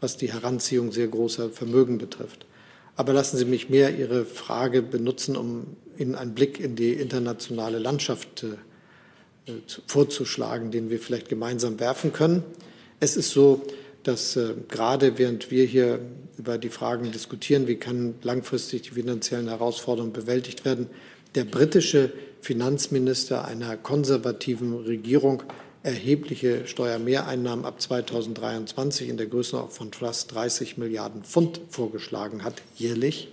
[0.00, 2.46] was die Heranziehung sehr großer Vermögen betrifft.
[2.98, 7.78] Aber lassen Sie mich mehr Ihre Frage benutzen, um Ihnen einen Blick in die internationale
[7.78, 8.48] Landschaft äh,
[9.48, 9.52] äh,
[9.86, 12.42] vorzuschlagen, den wir vielleicht gemeinsam werfen können.
[12.98, 13.62] Es ist so,
[14.02, 16.00] dass äh, gerade während wir hier
[16.38, 20.88] über die Fragen diskutieren, wie kann langfristig die finanziellen Herausforderungen bewältigt werden,
[21.36, 25.44] der britische Finanzminister einer konservativen Regierung
[25.88, 33.28] erhebliche Steuermehreinnahmen ab 2023 in der Größenordnung von fast 30 Milliarden Pfund vorgeschlagen hat, jährlich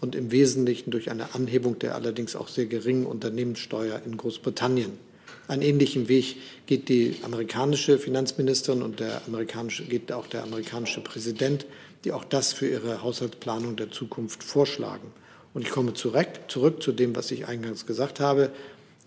[0.00, 4.98] und im Wesentlichen durch eine Anhebung der allerdings auch sehr geringen Unternehmenssteuer in Großbritannien.
[5.46, 11.64] Einen ähnlichen Weg geht die amerikanische Finanzministerin und der amerikanische, geht auch der amerikanische Präsident,
[12.04, 15.12] die auch das für ihre Haushaltsplanung der Zukunft vorschlagen.
[15.54, 18.50] Und ich komme zurück, zurück zu dem, was ich eingangs gesagt habe.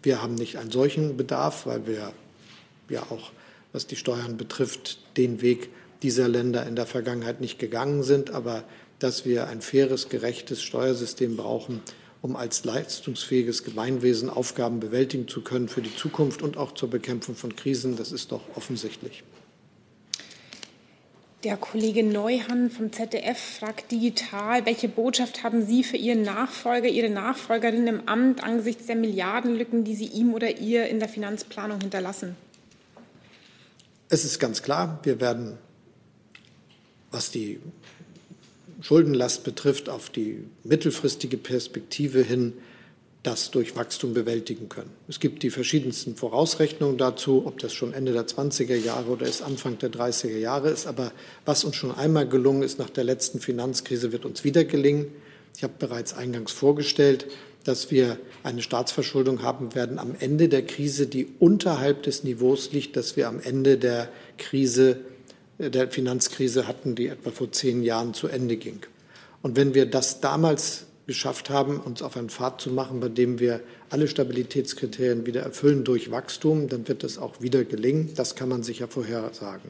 [0.03, 2.13] Wir haben nicht einen solchen Bedarf, weil wir
[2.89, 3.31] ja auch,
[3.71, 5.69] was die Steuern betrifft, den Weg
[6.01, 8.31] dieser Länder in der Vergangenheit nicht gegangen sind.
[8.31, 8.63] Aber
[8.99, 11.81] dass wir ein faires, gerechtes Steuersystem brauchen,
[12.21, 17.35] um als leistungsfähiges Gemeinwesen Aufgaben bewältigen zu können für die Zukunft und auch zur Bekämpfung
[17.35, 17.97] von Krisen.
[17.97, 19.23] Das ist doch offensichtlich.
[21.43, 27.09] Der Kollege Neuhan vom ZDF fragt digital, welche Botschaft haben Sie für Ihren Nachfolger, Ihre
[27.09, 32.37] Nachfolgerin im Amt angesichts der Milliardenlücken, die Sie ihm oder ihr in der Finanzplanung hinterlassen?
[34.13, 35.57] Es ist ganz klar, wir werden,
[37.09, 37.59] was die
[38.79, 42.53] Schuldenlast betrifft, auf die mittelfristige Perspektive hin
[43.23, 44.91] das durch Wachstum bewältigen können.
[45.07, 49.41] Es gibt die verschiedensten Vorausrechnungen dazu, ob das schon Ende der 20er Jahre oder ist
[49.41, 50.85] Anfang der 30er Jahre ist.
[50.85, 51.11] Aber
[51.45, 55.07] was uns schon einmal gelungen ist nach der letzten Finanzkrise, wird uns wieder gelingen.
[55.57, 57.25] Ich habe bereits eingangs vorgestellt,
[57.63, 62.95] dass wir eine Staatsverschuldung haben werden am Ende der Krise, die unterhalb des Niveaus liegt,
[62.95, 64.97] das wir am Ende der Krise
[65.59, 68.79] der Finanzkrise hatten, die etwa vor zehn Jahren zu Ende ging.
[69.41, 73.39] Und wenn wir das damals geschafft haben, uns auf einen Pfad zu machen, bei dem
[73.39, 78.11] wir alle Stabilitätskriterien wieder erfüllen durch Wachstum, dann wird es auch wieder gelingen.
[78.15, 79.69] Das kann man sicher vorhersagen.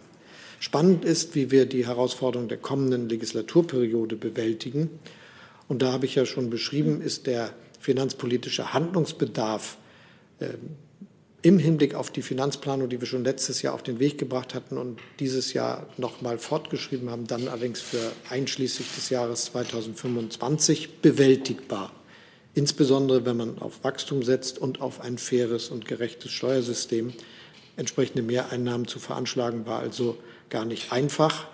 [0.60, 4.90] Spannend ist, wie wir die Herausforderung der kommenden Legislaturperiode bewältigen.
[5.68, 7.54] Und da habe ich ja schon beschrieben, ist der
[7.84, 9.78] finanzpolitische Handlungsbedarf
[10.40, 10.78] ähm,
[11.42, 14.78] im Hinblick auf die Finanzplanung, die wir schon letztes Jahr auf den Weg gebracht hatten
[14.78, 21.92] und dieses Jahr noch mal fortgeschrieben haben, dann allerdings für einschließlich des Jahres 2025 bewältigbar.
[22.54, 27.12] Insbesondere wenn man auf Wachstum setzt und auf ein faires und gerechtes Steuersystem.
[27.76, 30.18] Entsprechende Mehreinnahmen zu veranschlagen war also
[30.50, 31.48] gar nicht einfach,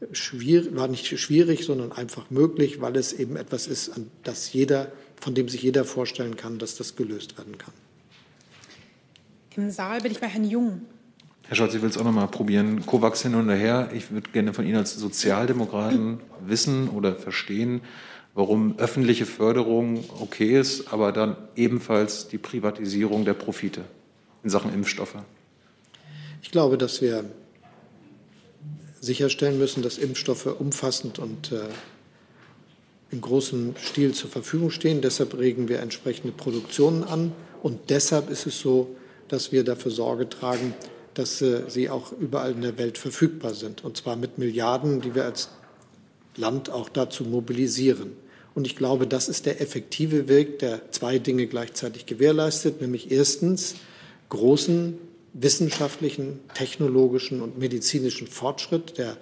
[0.00, 5.34] war nicht schwierig, sondern einfach möglich, weil es eben etwas ist, an das jeder von
[5.34, 7.74] dem sich jeder vorstellen kann, dass das gelöst werden kann.
[9.56, 10.82] Im Saal bin ich bei Herrn Jung.
[11.46, 12.86] Herr Scholz, ich will es auch noch mal probieren.
[12.86, 13.90] COVAX hin und her.
[13.92, 17.80] Ich würde gerne von Ihnen als Sozialdemokraten wissen oder verstehen,
[18.34, 23.84] warum öffentliche Förderung okay ist, aber dann ebenfalls die Privatisierung der Profite
[24.44, 25.16] in Sachen Impfstoffe.
[26.40, 27.24] Ich glaube, dass wir
[29.00, 31.52] sicherstellen müssen, dass Impfstoffe umfassend und
[33.10, 35.00] in großem Stil zur Verfügung stehen.
[35.00, 37.32] Deshalb regen wir entsprechende Produktionen an.
[37.62, 38.94] Und deshalb ist es so,
[39.28, 40.74] dass wir dafür Sorge tragen,
[41.14, 43.84] dass äh, sie auch überall in der Welt verfügbar sind.
[43.84, 45.50] Und zwar mit Milliarden, die wir als
[46.36, 48.12] Land auch dazu mobilisieren.
[48.54, 53.76] Und ich glaube, das ist der effektive Weg, der zwei Dinge gleichzeitig gewährleistet, nämlich erstens
[54.28, 54.98] großen
[55.32, 59.16] wissenschaftlichen, technologischen und medizinischen Fortschritt, der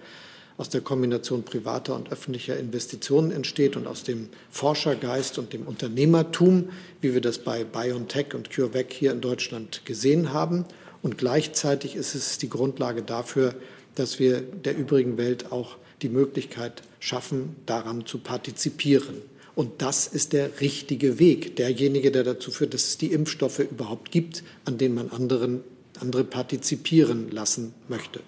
[0.59, 6.71] aus der Kombination privater und öffentlicher Investitionen entsteht und aus dem Forschergeist und dem Unternehmertum,
[7.01, 10.65] wie wir das bei BioNTech und CureVac hier in Deutschland gesehen haben.
[11.01, 13.55] Und gleichzeitig ist es die Grundlage dafür,
[13.95, 19.23] dass wir der übrigen Welt auch die Möglichkeit schaffen, daran zu partizipieren.
[19.55, 24.11] Und das ist der richtige Weg, derjenige, der dazu führt, dass es die Impfstoffe überhaupt
[24.11, 25.63] gibt, an denen man anderen,
[26.01, 28.21] andere partizipieren lassen möchte.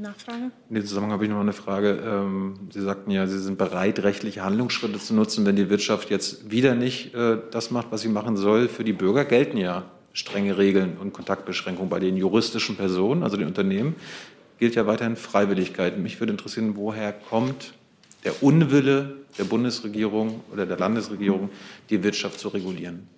[0.00, 0.50] Nachfrage?
[0.68, 2.00] In diesem Zusammenhang habe ich noch eine Frage.
[2.04, 6.50] Ähm, Sie sagten ja, Sie sind bereit, rechtliche Handlungsschritte zu nutzen, wenn die Wirtschaft jetzt
[6.50, 8.68] wieder nicht äh, das macht, was sie machen soll.
[8.68, 11.90] Für die Bürger gelten ja strenge Regeln und Kontaktbeschränkungen.
[11.90, 13.94] Bei den juristischen Personen, also den Unternehmen,
[14.58, 15.98] gilt ja weiterhin Freiwilligkeit.
[15.98, 17.74] Mich würde interessieren, woher kommt
[18.24, 21.50] der Unwille der Bundesregierung oder der Landesregierung,
[21.88, 23.08] die Wirtschaft zu regulieren?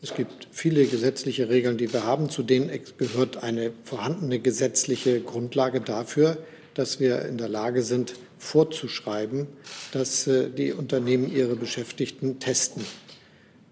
[0.00, 2.30] Es gibt viele gesetzliche Regeln, die wir haben.
[2.30, 6.38] Zu denen gehört eine vorhandene gesetzliche Grundlage dafür,
[6.74, 9.48] dass wir in der Lage sind, vorzuschreiben,
[9.90, 12.84] dass äh, die Unternehmen ihre Beschäftigten testen.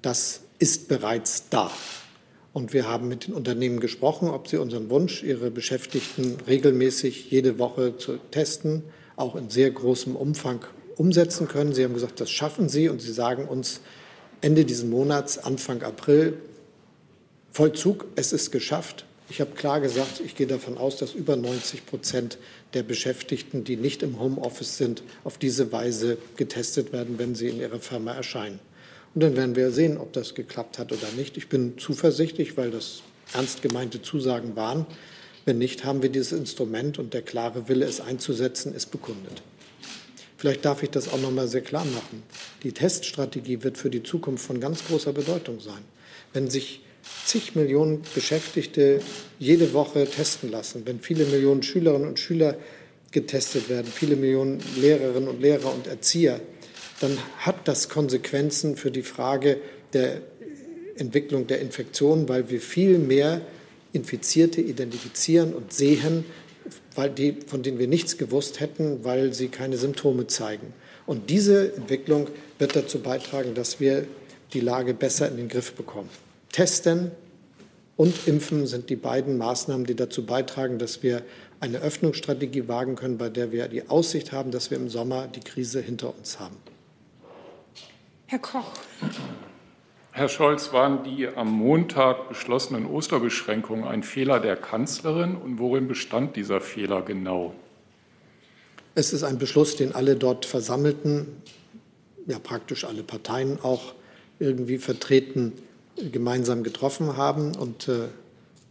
[0.02, 1.70] Das ist bereits da.
[2.52, 7.60] Und wir haben mit den Unternehmen gesprochen, ob sie unseren Wunsch, ihre Beschäftigten regelmäßig jede
[7.60, 8.82] Woche zu testen,
[9.14, 10.64] auch in sehr großem Umfang
[10.96, 11.72] umsetzen können.
[11.72, 13.82] Sie haben gesagt, das schaffen sie und sie sagen uns
[14.40, 16.35] Ende dieses Monats, Anfang April,
[17.53, 19.07] Vollzug, es ist geschafft.
[19.29, 22.38] Ich habe klar gesagt, ich gehe davon aus, dass über 90 Prozent
[22.75, 27.59] der Beschäftigten, die nicht im Homeoffice sind, auf diese Weise getestet werden, wenn sie in
[27.59, 28.61] ihrer Firma erscheinen.
[29.14, 31.38] Und dann werden wir sehen, ob das geklappt hat oder nicht.
[31.38, 34.87] Ich bin zuversichtlich, weil das ernst gemeinte Zusagen waren.
[35.46, 39.42] Wenn nicht, haben wir dieses Instrument und der klare Wille, es einzusetzen, ist bekundet.
[40.38, 42.22] Vielleicht darf ich das auch noch mal sehr klar machen.
[42.62, 45.83] Die Teststrategie wird für die Zukunft von ganz großer Bedeutung sein.
[46.33, 46.83] Wenn sich
[47.25, 49.01] zig Millionen Beschäftigte
[49.38, 52.57] jede Woche testen lassen, wenn viele Millionen Schülerinnen und Schüler
[53.12, 56.40] getestet werden, viele Millionen Lehrerinnen und Lehrer und Erzieher,
[57.01, 59.59] dann hat das Konsequenzen für die Frage
[59.92, 60.22] der
[60.96, 63.42] Entwicklung der Infektion, weil wir viel mehr
[63.92, 66.25] Infizierte identifizieren und sehen,
[66.96, 70.72] weil die, von denen wir nichts gewusst hätten, weil sie keine Symptome zeigen.
[71.06, 72.28] Und diese Entwicklung
[72.59, 74.06] wird dazu beitragen, dass wir
[74.52, 76.09] die Lage besser in den Griff bekommen.
[76.52, 77.12] Testen
[77.96, 81.22] und Impfen sind die beiden Maßnahmen, die dazu beitragen, dass wir
[81.61, 85.40] eine Öffnungsstrategie wagen können, bei der wir die Aussicht haben, dass wir im Sommer die
[85.40, 86.56] Krise hinter uns haben.
[88.26, 88.72] Herr Koch.
[90.16, 96.37] Herr Scholz, waren die am Montag beschlossenen Osterbeschränkungen ein Fehler der Kanzlerin und worin bestand
[96.37, 97.55] dieser Fehler genau?
[98.94, 101.26] Es ist ein Beschluss, den alle dort versammelten,
[102.26, 103.92] ja praktisch alle Parteien auch
[104.38, 105.52] irgendwie vertreten,
[106.11, 107.55] gemeinsam getroffen haben.
[107.55, 108.09] Und äh,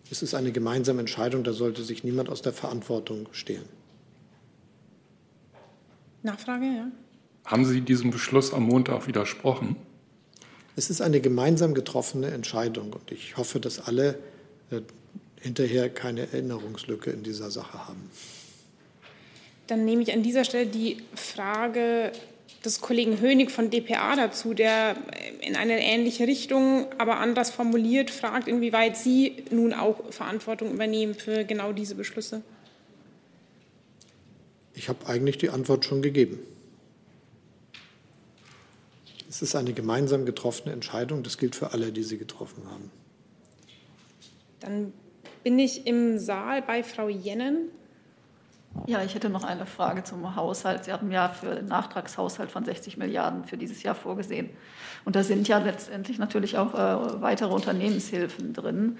[0.09, 3.69] es ist eine gemeinsame Entscheidung, da sollte sich niemand aus der Verantwortung stehlen.
[6.23, 6.87] Nachfrage, ja.
[7.45, 9.75] Haben Sie diesem Beschluss am Montag widersprochen?
[10.75, 14.19] Es ist eine gemeinsam getroffene Entscheidung und ich hoffe, dass alle
[14.71, 14.81] äh,
[15.39, 18.09] hinterher keine Erinnerungslücke in dieser Sache haben.
[19.67, 22.11] Dann nehme ich an dieser Stelle die Frage
[22.63, 24.95] des Kollegen Hönig von dpa dazu, der
[25.41, 31.45] in eine ähnliche Richtung, aber anders formuliert, fragt, inwieweit Sie nun auch Verantwortung übernehmen für
[31.45, 32.41] genau diese Beschlüsse.
[34.73, 36.39] Ich habe eigentlich die Antwort schon gegeben.
[39.35, 41.21] Es ist eine gemeinsam getroffene Entscheidung.
[41.21, 42.89] Das gilt für alle, die sie getroffen haben.
[44.61, 44.93] Dann
[45.43, 47.67] bin ich im Saal bei Frau Jennen.
[48.87, 50.85] Ja, ich hätte noch eine Frage zum Haushalt.
[50.85, 54.51] Sie haben ja für den Nachtragshaushalt von 60 Milliarden für dieses Jahr vorgesehen.
[55.03, 58.99] Und da sind ja letztendlich natürlich auch äh, weitere Unternehmenshilfen drin.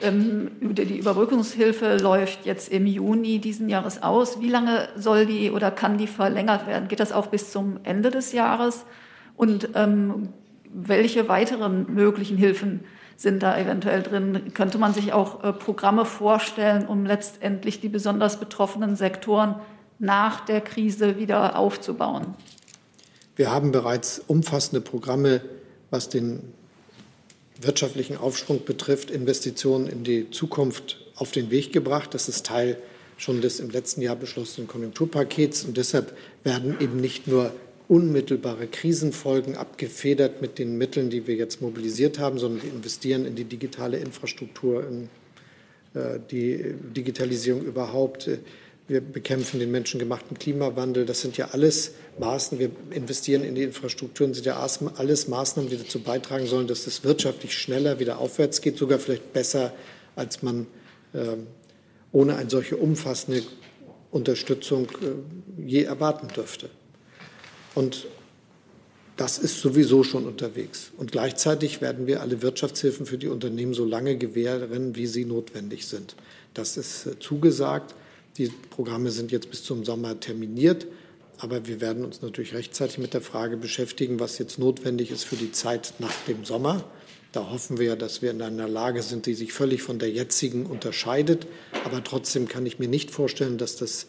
[0.00, 4.40] Ähm, die Überbrückungshilfe läuft jetzt im Juni diesen Jahres aus.
[4.40, 6.86] Wie lange soll die oder kann die verlängert werden?
[6.86, 8.84] Geht das auch bis zum Ende des Jahres?
[9.40, 10.28] Und ähm,
[10.70, 12.80] welche weiteren möglichen Hilfen
[13.16, 14.52] sind da eventuell drin?
[14.52, 19.54] Könnte man sich auch äh, Programme vorstellen, um letztendlich die besonders betroffenen Sektoren
[19.98, 22.34] nach der Krise wieder aufzubauen?
[23.34, 25.40] Wir haben bereits umfassende Programme,
[25.88, 26.42] was den
[27.62, 32.12] wirtschaftlichen Aufschwung betrifft, Investitionen in die Zukunft auf den Weg gebracht.
[32.12, 32.76] Das ist Teil
[33.16, 35.64] schon des im letzten Jahr beschlossenen Konjunkturpakets.
[35.64, 37.54] Und deshalb werden eben nicht nur
[37.90, 43.34] unmittelbare Krisenfolgen abgefedert mit den Mitteln, die wir jetzt mobilisiert haben, sondern wir investieren in
[43.34, 45.08] die digitale Infrastruktur, in
[46.00, 48.30] äh, die Digitalisierung überhaupt.
[48.86, 51.04] Wir bekämpfen den menschengemachten Klimawandel.
[51.04, 52.70] Das sind ja alles Maßnahmen.
[52.90, 57.02] Wir investieren in die Infrastrukturen, sind ja alles Maßnahmen, die dazu beitragen sollen, dass es
[57.02, 59.72] wirtschaftlich schneller wieder aufwärts geht, sogar vielleicht besser,
[60.14, 60.68] als man
[61.12, 61.48] ähm,
[62.12, 63.42] ohne eine solche umfassende
[64.12, 66.70] Unterstützung äh, je erwarten dürfte.
[67.74, 68.06] Und
[69.16, 70.92] das ist sowieso schon unterwegs.
[70.96, 75.86] Und gleichzeitig werden wir alle Wirtschaftshilfen für die Unternehmen so lange gewähren, wie sie notwendig
[75.86, 76.16] sind.
[76.54, 77.94] Das ist äh, zugesagt.
[78.38, 80.86] Die Programme sind jetzt bis zum Sommer terminiert.
[81.36, 85.36] Aber wir werden uns natürlich rechtzeitig mit der Frage beschäftigen, was jetzt notwendig ist für
[85.36, 86.84] die Zeit nach dem Sommer.
[87.32, 90.66] Da hoffen wir, dass wir in einer Lage sind, die sich völlig von der jetzigen
[90.66, 91.46] unterscheidet.
[91.84, 94.06] Aber trotzdem kann ich mir nicht vorstellen, dass das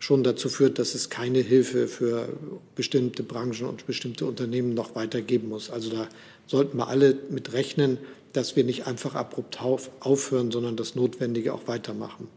[0.00, 2.30] schon dazu führt, dass es keine Hilfe für
[2.74, 5.70] bestimmte Branchen und bestimmte Unternehmen noch weitergeben muss.
[5.70, 6.08] Also da
[6.46, 7.98] sollten wir alle mit rechnen,
[8.32, 12.28] dass wir nicht einfach abrupt aufhören, sondern das Notwendige auch weitermachen.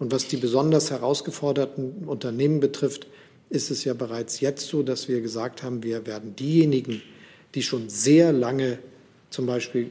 [0.00, 3.06] Und was die besonders herausgeforderten Unternehmen betrifft,
[3.48, 7.00] ist es ja bereits jetzt so, dass wir gesagt haben, wir werden diejenigen,
[7.54, 8.78] die schon sehr lange
[9.30, 9.90] zum Beispiel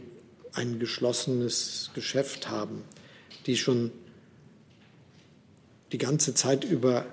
[0.53, 2.83] ein geschlossenes Geschäft haben,
[3.45, 3.91] die schon
[5.91, 7.05] die ganze Zeit über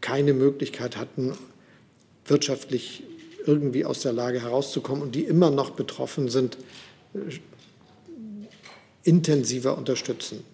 [0.00, 1.36] keine Möglichkeit hatten,
[2.24, 3.02] wirtschaftlich
[3.46, 6.58] irgendwie aus der Lage herauszukommen und die immer noch betroffen sind,
[9.02, 10.44] intensiver unterstützen.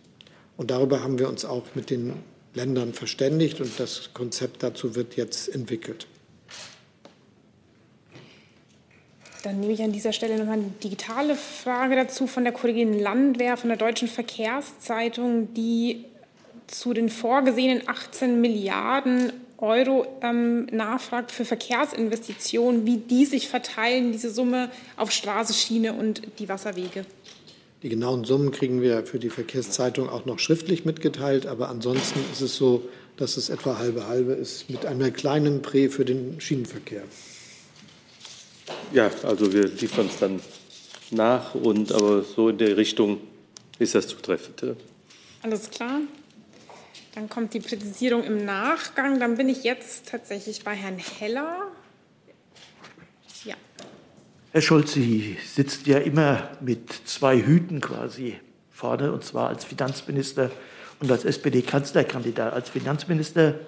[0.57, 2.15] Und darüber haben wir uns auch mit den
[2.55, 6.07] Ländern verständigt und das Konzept dazu wird jetzt entwickelt.
[9.43, 13.57] Dann nehme ich an dieser Stelle nochmal eine digitale Frage dazu von der Kollegin Landwehr
[13.57, 16.05] von der Deutschen Verkehrszeitung, die
[16.67, 24.31] zu den vorgesehenen 18 Milliarden Euro ähm, nachfragt für Verkehrsinvestitionen, wie die sich verteilen, diese
[24.31, 27.05] Summe auf Straße, Schiene und die Wasserwege.
[27.83, 32.41] Die genauen Summen kriegen wir für die Verkehrszeitung auch noch schriftlich mitgeteilt, aber ansonsten ist
[32.41, 37.05] es so, dass es etwa halbe halbe ist mit einer kleinen Prä für den Schienenverkehr.
[38.93, 40.41] Ja, also wir liefern es dann
[41.11, 43.21] nach und aber so in der Richtung
[43.79, 44.77] ist das zutreffend.
[45.43, 46.01] Alles klar.
[47.17, 49.19] Dann kommt die Präzisierung im Nachgang.
[49.19, 51.69] Dann bin ich jetzt tatsächlich bei Herrn Heller.
[53.43, 53.55] Ja.
[54.53, 58.39] Herr Sie sitzen ja immer mit zwei Hüten quasi
[58.71, 60.51] vorne, und zwar als Finanzminister
[61.01, 62.53] und als SPD-Kanzlerkandidat.
[62.53, 63.61] Als Finanzminister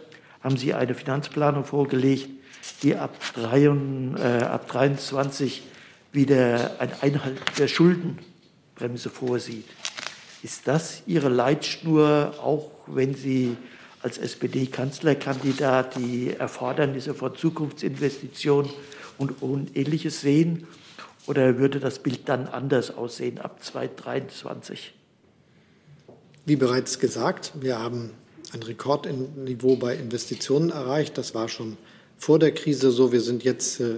[0.43, 2.29] haben Sie eine Finanzplanung vorgelegt,
[2.83, 5.63] die ab, 23, äh, ab 23
[6.13, 9.65] wieder ein Einhalt der Schuldenbremse vorsieht.
[10.43, 13.57] Ist das Ihre Leitschnur, auch wenn Sie
[14.03, 18.71] als SPD-Kanzlerkandidat die Erfordernisse von Zukunftsinvestitionen
[19.19, 20.67] und, Ähnliches sehen?
[21.27, 24.95] Oder würde das Bild dann anders aussehen ab 2023?
[26.47, 28.13] Wie bereits gesagt, wir haben
[28.55, 31.19] ein Rekordniveau bei Investitionen erreicht.
[31.19, 31.77] Das war schon
[32.17, 33.13] vor der Krise so.
[33.13, 33.97] Wir sind jetzt äh,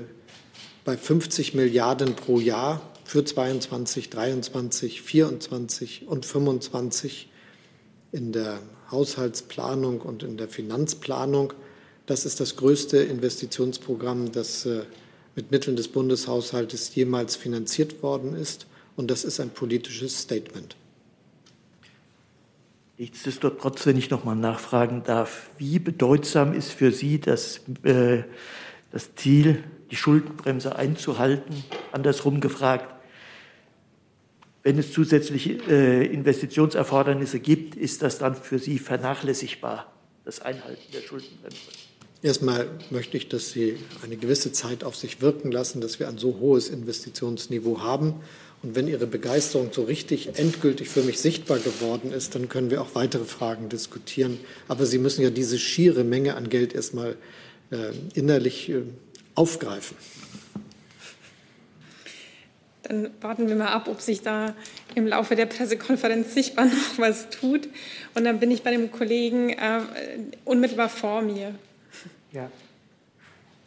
[0.85, 7.29] bei 50 Milliarden pro Jahr für 22, 23, 24 und 25
[8.13, 8.59] in der
[8.91, 11.53] Haushaltsplanung und in der Finanzplanung.
[12.07, 14.83] Das ist das größte Investitionsprogramm, das äh,
[15.37, 18.67] mit Mitteln des Bundeshaushaltes jemals finanziert worden ist.
[18.97, 20.77] Und das ist ein politisches Statement.
[22.99, 28.25] Nichtsdestotrotz, wenn ich noch mal nachfragen darf, wie bedeutsam ist für Sie das, äh,
[28.93, 31.65] das Ziel, die Schuldenbremse einzuhalten?
[31.93, 33.00] Andersrum gefragt,
[34.63, 39.91] wenn es zusätzliche äh, Investitionserfordernisse gibt, ist das dann für Sie vernachlässigbar,
[40.25, 41.57] das Einhalten der Schuldenbremse?
[42.23, 46.19] Erstmal möchte ich, dass Sie eine gewisse Zeit auf sich wirken lassen, dass wir ein
[46.19, 48.17] so hohes Investitionsniveau haben.
[48.63, 52.83] Und wenn Ihre Begeisterung so richtig endgültig für mich sichtbar geworden ist, dann können wir
[52.83, 54.39] auch weitere Fragen diskutieren.
[54.69, 57.17] Aber Sie müssen ja diese schiere Menge an Geld erstmal
[57.71, 58.83] äh, innerlich äh,
[59.35, 59.97] aufgreifen.
[62.91, 64.53] Dann warten wir mal ab, ob sich da
[64.97, 67.69] im Laufe der Pressekonferenz sichtbar noch was tut.
[68.17, 69.81] Und dann bin ich bei dem Kollegen äh,
[70.45, 71.55] unmittelbar vor mir.
[72.33, 72.51] Ja.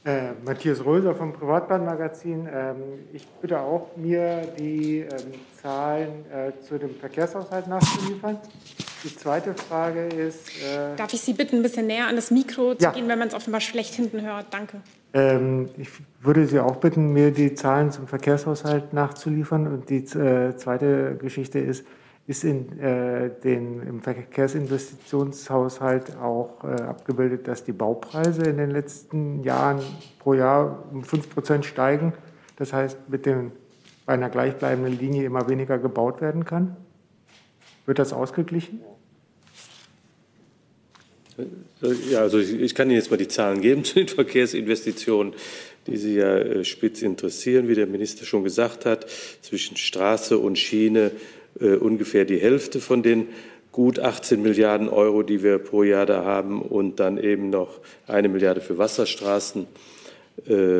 [0.05, 2.45] Äh, Matthias Röser vom Privatbahnmagazin.
[2.53, 2.75] Ähm,
[3.13, 5.09] ich bitte auch, mir die ähm,
[5.61, 8.37] Zahlen äh, zu dem Verkehrshaushalt nachzuliefern.
[9.05, 10.49] Die zweite Frage ist.
[10.61, 12.91] Äh, Darf ich Sie bitten, ein bisschen näher an das Mikro zu ja.
[12.91, 14.47] gehen, wenn man es offenbar schlecht hinten hört?
[14.51, 14.81] Danke.
[15.13, 15.89] Ähm, ich
[16.19, 19.67] würde Sie auch bitten, mir die Zahlen zum Verkehrshaushalt nachzuliefern.
[19.67, 21.85] Und die äh, zweite Geschichte ist,
[22.25, 29.43] ist in, äh, den, im Verkehrsinvestitionshaushalt auch äh, abgebildet, dass die Baupreise in den letzten
[29.43, 29.81] Jahren
[30.19, 32.13] pro Jahr um 5 Prozent steigen.
[32.55, 33.51] Das heißt, mit dem,
[34.05, 36.77] bei einer gleichbleibenden Linie immer weniger gebaut werden kann.
[37.85, 38.79] Wird das ausgeglichen?
[42.09, 45.33] Ja, also ich, ich kann Ihnen jetzt mal die Zahlen geben zu den Verkehrsinvestitionen,
[45.87, 49.07] die Sie ja äh, spitz interessieren, wie der Minister schon gesagt hat.
[49.41, 51.11] Zwischen Straße und Schiene
[51.63, 53.27] äh, ungefähr die Hälfte von den
[53.71, 58.27] gut 18 Milliarden Euro, die wir pro Jahr da haben, und dann eben noch eine
[58.27, 59.65] Milliarde für Wasserstraßen.
[60.45, 60.79] Äh,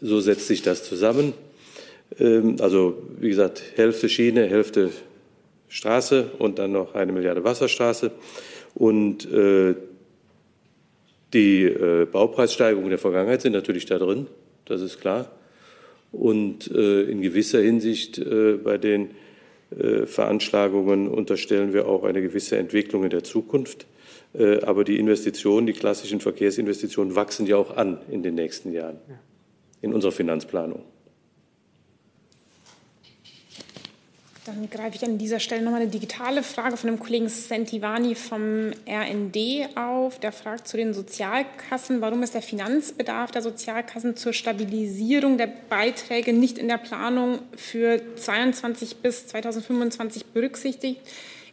[0.00, 1.32] so setzt sich das zusammen.
[2.18, 4.90] Ähm, also wie gesagt, Hälfte Schiene, Hälfte
[5.68, 8.10] Straße und dann noch eine Milliarde Wasserstraße.
[8.74, 9.74] Und äh,
[11.32, 11.72] die
[12.10, 14.26] Baupreissteigerungen der Vergangenheit sind natürlich da drin,
[14.64, 15.30] das ist klar.
[16.10, 18.20] Und in gewisser Hinsicht
[18.64, 19.10] bei den
[20.06, 23.86] Veranschlagungen unterstellen wir auch eine gewisse Entwicklung in der Zukunft.
[24.34, 28.98] Äh, aber die Investitionen, die klassischen Verkehrsinvestitionen wachsen ja auch an in den nächsten Jahren
[29.82, 30.84] in unserer Finanzplanung.
[34.52, 38.72] Dann greife ich an dieser Stelle nochmal eine digitale Frage von dem Kollegen Sentivani vom
[38.84, 40.18] RND auf.
[40.18, 46.32] Der fragt zu den Sozialkassen, warum ist der Finanzbedarf der Sozialkassen zur Stabilisierung der Beiträge
[46.32, 51.00] nicht in der Planung für 22 bis 2025 berücksichtigt?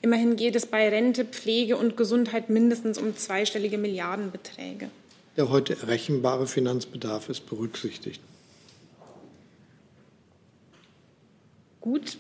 [0.02, 4.90] Immerhin geht es bei Rente, Pflege und Gesundheit mindestens um zweistellige Milliardenbeträge.
[5.36, 8.22] Der heute errechenbare Finanzbedarf ist berücksichtigt.
[11.80, 12.18] Gut.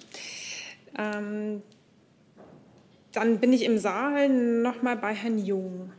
[0.97, 1.61] Ähm,
[3.11, 5.91] dann bin ich im Saal nochmal bei Herrn Jung.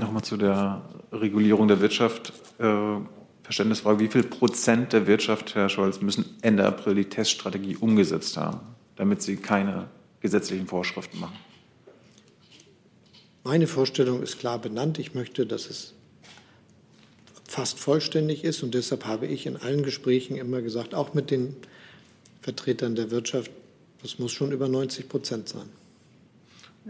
[0.00, 0.82] Nochmal zu der
[1.12, 2.32] Regulierung der Wirtschaft.
[2.58, 2.96] Äh,
[3.42, 8.60] Verständnisfrage, wie viel Prozent der Wirtschaft, Herr Scholz, müssen Ende April die Teststrategie umgesetzt haben,
[8.96, 9.88] damit sie keine
[10.20, 11.36] gesetzlichen Vorschriften machen?
[13.44, 14.98] Meine Vorstellung ist klar benannt.
[14.98, 15.94] Ich möchte, dass es
[17.46, 18.64] fast vollständig ist.
[18.64, 21.54] Und deshalb habe ich in allen Gesprächen immer gesagt, auch mit den
[22.42, 23.52] Vertretern der Wirtschaft,
[24.06, 25.68] das muss schon über 90 Prozent sein.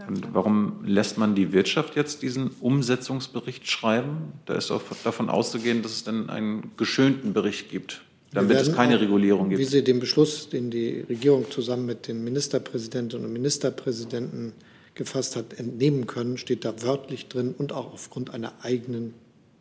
[0.07, 4.33] Und warum lässt man die Wirtschaft jetzt diesen Umsetzungsbericht schreiben?
[4.45, 8.97] Da ist auch davon auszugehen, dass es dann einen geschönten Bericht gibt, damit es keine
[8.97, 9.59] auch, Regulierung gibt.
[9.59, 14.53] Wie Sie den Beschluss, den die Regierung zusammen mit den Ministerpräsidentinnen und Ministerpräsidenten
[14.93, 19.15] gefasst hat, entnehmen können, steht da wörtlich drin und auch aufgrund einer eigenen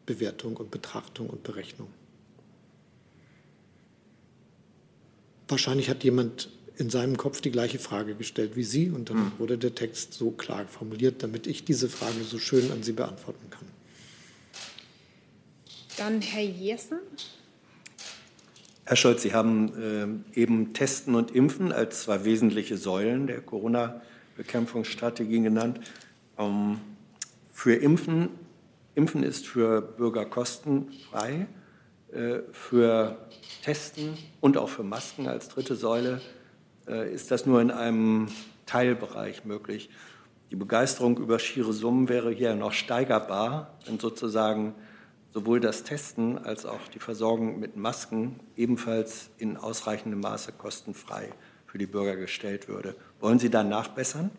[0.04, 1.88] Bewertung und Betrachtung und Berechnung.
[5.48, 9.32] Wahrscheinlich hat jemand in seinem Kopf die gleiche Frage gestellt wie Sie und dann mhm.
[9.38, 13.48] wurde der Text so klar formuliert, damit ich diese Frage so schön an Sie beantworten
[13.50, 13.66] kann.
[15.96, 16.98] Dann Herr Jessen.
[18.84, 25.40] Herr Scholz, Sie haben äh, eben Testen und Impfen als zwei wesentliche Säulen der Corona-Bekämpfungsstrategie
[25.40, 25.80] genannt.
[26.38, 26.78] Ähm,
[27.52, 28.28] für Impfen,
[28.94, 31.46] Impfen ist für Bürger kostenfrei,
[32.12, 33.26] äh, für
[33.64, 36.35] Testen und auch für Masken als dritte Säule äh,
[36.86, 38.28] ist das nur in einem
[38.66, 39.90] Teilbereich möglich.
[40.50, 44.74] Die Begeisterung über schiere Summen wäre hier noch steigerbar, wenn sozusagen
[45.34, 51.30] sowohl das Testen als auch die Versorgung mit Masken ebenfalls in ausreichendem Maße kostenfrei
[51.66, 52.94] für die Bürger gestellt würde.
[53.20, 54.30] Wollen Sie da nachbessern?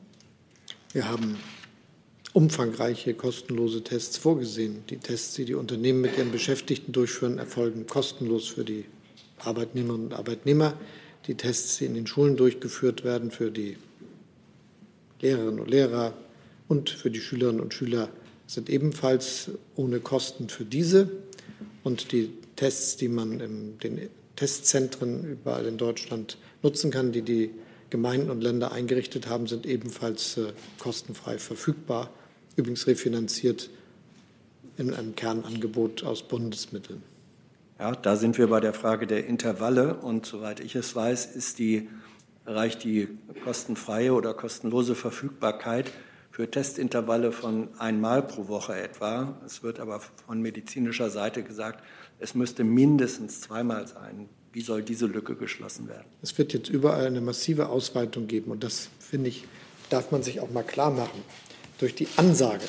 [0.93, 1.37] Wir haben
[2.33, 4.83] umfangreiche kostenlose Tests vorgesehen.
[4.89, 8.85] Die Tests, die die Unternehmen mit ihren Beschäftigten durchführen, erfolgen kostenlos für die
[9.39, 10.73] Arbeitnehmerinnen und Arbeitnehmer
[11.27, 13.77] die Tests, die in den Schulen durchgeführt werden, für die
[15.21, 16.13] Lehrerinnen und Lehrer
[16.67, 18.09] und für die Schülerinnen und Schüler
[18.45, 21.09] sind ebenfalls ohne Kosten für diese.
[21.83, 27.51] Und die Tests, die man in den Testzentren überall in Deutschland nutzen kann, die die
[27.89, 32.09] Gemeinden und Länder eingerichtet haben, sind ebenfalls äh, kostenfrei verfügbar,
[32.55, 33.69] übrigens refinanziert
[34.77, 37.01] in einem Kernangebot aus Bundesmitteln.
[37.79, 41.59] Ja, da sind wir bei der Frage der Intervalle und soweit ich es weiß, ist
[41.59, 41.89] die,
[42.47, 43.07] reicht die
[43.43, 45.91] kostenfreie oder kostenlose Verfügbarkeit
[46.31, 49.37] für Testintervalle von einmal pro Woche etwa.
[49.45, 51.83] Es wird aber von medizinischer Seite gesagt,
[52.17, 54.27] es müsste mindestens zweimal sein.
[54.53, 56.07] Wie soll diese Lücke geschlossen werden?
[56.23, 59.45] Es wird jetzt überall eine massive Ausweitung geben und das finde ich,
[59.91, 61.21] darf man sich auch mal klar machen.
[61.77, 62.65] Durch die Ansage,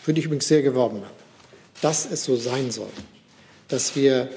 [0.00, 1.14] für die ich übrigens sehr geworben habe,
[1.82, 2.88] dass es so sein soll,
[3.68, 4.30] dass wir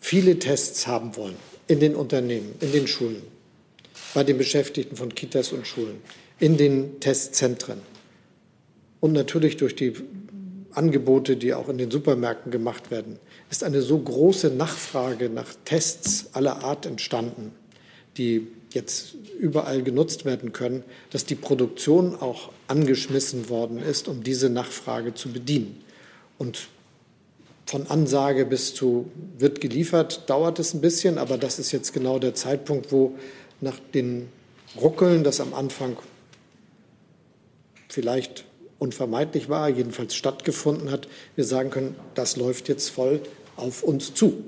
[0.00, 1.36] viele Tests haben wollen
[1.68, 3.22] in den Unternehmen, in den Schulen,
[4.14, 6.02] bei den Beschäftigten von Kitas und Schulen,
[6.38, 7.80] in den Testzentren
[9.00, 9.94] und natürlich durch die
[10.72, 13.18] Angebote, die auch in den Supermärkten gemacht werden,
[13.50, 17.52] ist eine so große Nachfrage nach Tests aller Art entstanden,
[18.16, 24.48] die jetzt überall genutzt werden können, dass die Produktion auch angeschmissen worden ist, um diese
[24.48, 25.82] Nachfrage zu bedienen.
[26.38, 26.68] Und
[27.66, 32.18] von Ansage bis zu wird geliefert, dauert es ein bisschen, aber das ist jetzt genau
[32.18, 33.14] der Zeitpunkt, wo
[33.60, 34.28] nach den
[34.80, 35.96] Ruckeln, das am Anfang
[37.88, 38.44] vielleicht
[38.78, 41.06] unvermeidlich war, jedenfalls stattgefunden hat,
[41.36, 43.20] wir sagen können, das läuft jetzt voll
[43.56, 44.42] auf uns zu.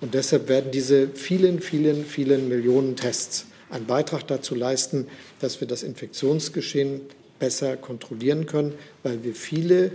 [0.00, 5.08] Und deshalb werden diese vielen, vielen, vielen Millionen Tests einen Beitrag dazu leisten,
[5.40, 7.00] dass wir das Infektionsgeschehen
[7.38, 9.92] besser kontrollieren können, weil wir viele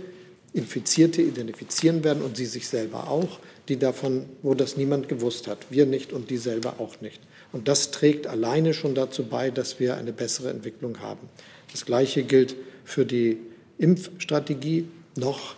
[0.52, 3.38] Infizierte identifizieren werden und sie sich selber auch,
[3.68, 7.20] die davon, wo das niemand gewusst hat, wir nicht und die selber auch nicht.
[7.52, 11.28] Und das trägt alleine schon dazu bei, dass wir eine bessere Entwicklung haben.
[11.72, 13.38] Das Gleiche gilt für die
[13.78, 14.86] Impfstrategie.
[15.16, 15.54] Noch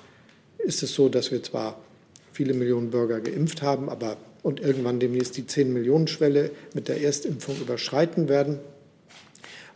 [0.59, 1.79] ist es so, dass wir zwar
[2.33, 8.29] viele Millionen Bürger geimpft haben, aber und irgendwann demnächst die 10-Millionen-Schwelle mit der Erstimpfung überschreiten
[8.29, 8.59] werden.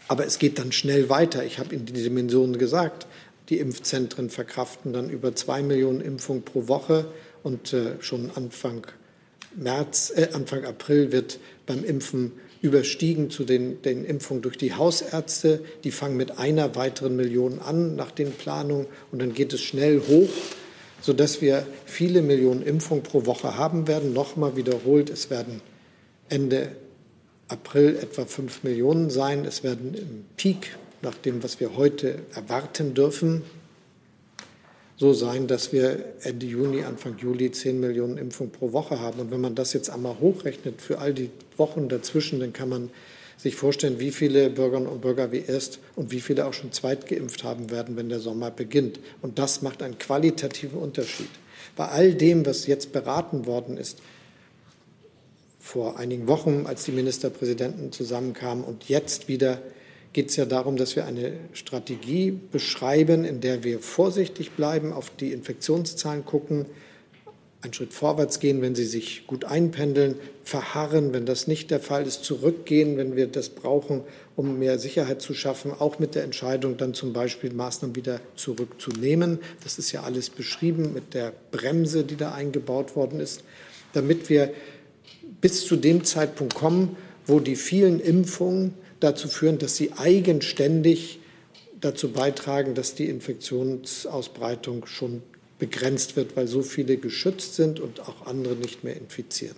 [0.09, 1.45] Aber es geht dann schnell weiter.
[1.45, 3.07] Ich habe in die Dimensionen gesagt.
[3.49, 7.07] Die Impfzentren verkraften dann über zwei Millionen Impfungen pro Woche
[7.43, 8.87] und äh, schon Anfang
[9.55, 15.61] März, äh, Anfang April wird beim Impfen überstiegen zu den, den Impfungen durch die Hausärzte.
[15.85, 20.01] Die fangen mit einer weiteren Million an nach den Planungen und dann geht es schnell
[20.09, 20.31] hoch,
[21.01, 24.13] sodass wir viele Millionen Impfungen pro Woche haben werden.
[24.13, 25.61] Nochmal wiederholt, es werden
[26.29, 26.73] Ende
[27.49, 29.45] April etwa fünf Millionen sein.
[29.45, 33.43] Es werden im Peak nach dem, was wir heute erwarten dürfen,
[34.97, 39.21] so sein, dass wir Ende Juni, Anfang Juli 10 Millionen Impfungen pro Woche haben.
[39.21, 42.91] Und wenn man das jetzt einmal hochrechnet für all die Wochen dazwischen, dann kann man
[43.37, 47.07] sich vorstellen, wie viele Bürgerinnen und Bürger wir erst und wie viele auch schon zweit
[47.07, 48.99] geimpft haben werden, wenn der Sommer beginnt.
[49.21, 51.29] Und das macht einen qualitativen Unterschied.
[51.77, 53.99] Bei all dem, was jetzt beraten worden ist,
[55.61, 59.61] vor einigen Wochen, als die Ministerpräsidenten zusammenkamen und jetzt wieder
[60.17, 65.11] geht es ja darum, dass wir eine Strategie beschreiben, in der wir vorsichtig bleiben, auf
[65.11, 66.65] die Infektionszahlen gucken,
[67.61, 72.07] einen Schritt vorwärts gehen, wenn sie sich gut einpendeln, verharren, wenn das nicht der Fall
[72.07, 74.05] ist, zurückgehen, wenn wir das brauchen,
[74.37, 79.41] um mehr Sicherheit zu schaffen, auch mit der Entscheidung, dann zum Beispiel Maßnahmen wieder zurückzunehmen.
[79.65, 83.45] Das ist ja alles beschrieben mit der Bremse, die da eingebaut worden ist,
[83.93, 84.51] damit wir
[85.43, 86.97] bis zu dem Zeitpunkt kommen,
[87.27, 91.21] wo die vielen Impfungen dazu führen, dass sie eigenständig
[91.81, 95.23] dazu beitragen, dass die Infektionsausbreitung schon
[95.59, 99.57] begrenzt wird, weil so viele geschützt sind und auch andere nicht mehr infizieren.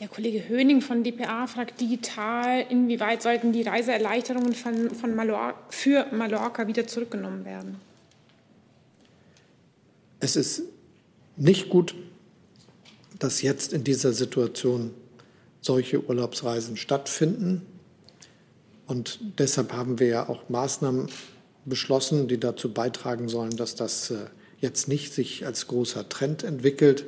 [0.00, 6.06] Der Kollege Höning von dpa fragt digital, inwieweit sollten die Reiseerleichterungen von, von Mallorca, für
[6.12, 7.76] Mallorca wieder zurückgenommen werden?
[10.20, 10.62] Es ist
[11.36, 11.94] nicht gut,
[13.18, 14.92] dass jetzt in dieser Situation
[15.62, 17.62] solche Urlaubsreisen stattfinden.
[18.86, 21.08] Und deshalb haben wir ja auch Maßnahmen
[21.64, 24.26] beschlossen, die dazu beitragen sollen, dass das äh,
[24.60, 27.04] jetzt nicht sich als großer Trend entwickelt.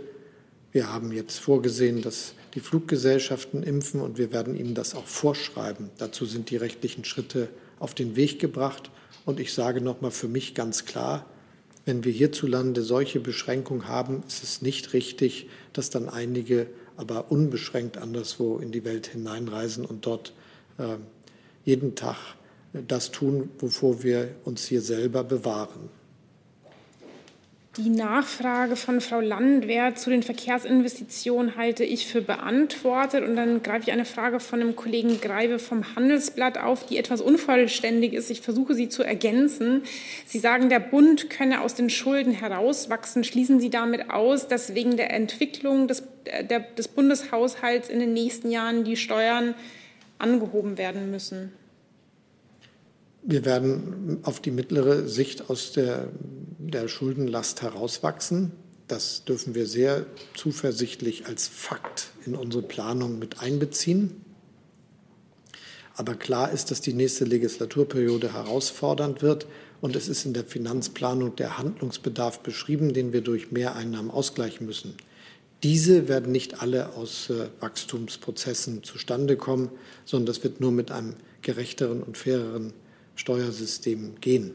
[0.73, 5.91] Wir haben jetzt vorgesehen, dass die Fluggesellschaften impfen und wir werden ihnen das auch vorschreiben.
[5.99, 7.49] Dazu sind die rechtlichen Schritte
[7.79, 8.91] auf den Weg gebracht.
[9.25, 11.27] Und ich sage noch mal für mich ganz klar,
[11.85, 16.67] wenn wir hierzulande solche Beschränkungen haben, ist es nicht richtig, dass dann einige
[16.97, 20.33] aber unbeschränkt anderswo in die Welt hineinreisen und dort
[20.79, 20.97] äh,
[21.69, 22.17] jeden Tag
[22.73, 25.91] das tun, wovor wir uns hier selber bewahren.
[27.77, 33.23] Die Nachfrage von Frau Landwehr zu den Verkehrsinvestitionen halte ich für beantwortet.
[33.23, 37.21] Und dann greife ich eine Frage von dem Kollegen Greive vom Handelsblatt auf, die etwas
[37.21, 38.31] unvollständig ist.
[38.31, 39.83] Ich versuche sie zu ergänzen.
[40.27, 43.23] Sie sagen, der Bund könne aus den Schulden herauswachsen.
[43.23, 46.03] Schließen Sie damit aus, dass wegen der Entwicklung des,
[46.51, 49.55] der, des Bundeshaushalts in den nächsten Jahren die Steuern
[50.19, 51.53] angehoben werden müssen?
[53.31, 56.09] Wir werden auf die mittlere Sicht aus der,
[56.57, 58.53] der Schuldenlast herauswachsen.
[58.87, 64.23] Das dürfen wir sehr zuversichtlich als Fakt in unsere Planung mit einbeziehen.
[65.95, 69.47] Aber klar ist, dass die nächste Legislaturperiode herausfordernd wird.
[69.83, 74.95] Und es ist in der Finanzplanung der Handlungsbedarf beschrieben, den wir durch Mehreinnahmen ausgleichen müssen.
[75.63, 79.71] Diese werden nicht alle aus äh, Wachstumsprozessen zustande kommen,
[80.07, 81.13] sondern das wird nur mit einem
[81.43, 82.73] gerechteren und faireren
[83.19, 84.53] Steuersystem gehen.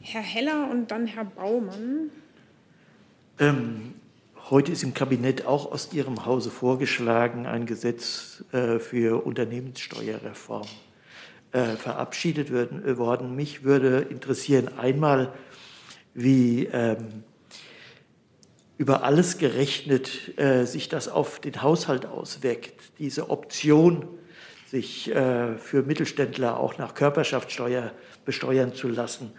[0.00, 2.10] Herr Heller und dann Herr Baumann.
[3.40, 3.94] Ähm,
[4.50, 10.68] heute ist im Kabinett auch aus Ihrem Hause vorgeschlagen, ein Gesetz äh, für Unternehmenssteuerreform
[11.50, 13.34] äh, verabschiedet werden, äh, worden.
[13.34, 15.32] Mich würde interessieren einmal,
[16.14, 17.24] wie ähm,
[18.78, 24.06] über alles gerechnet äh, sich das auf den Haushalt auswirkt, diese Option,
[24.66, 27.92] sich äh, für Mittelständler auch nach Körperschaftssteuer
[28.24, 29.32] besteuern zu lassen.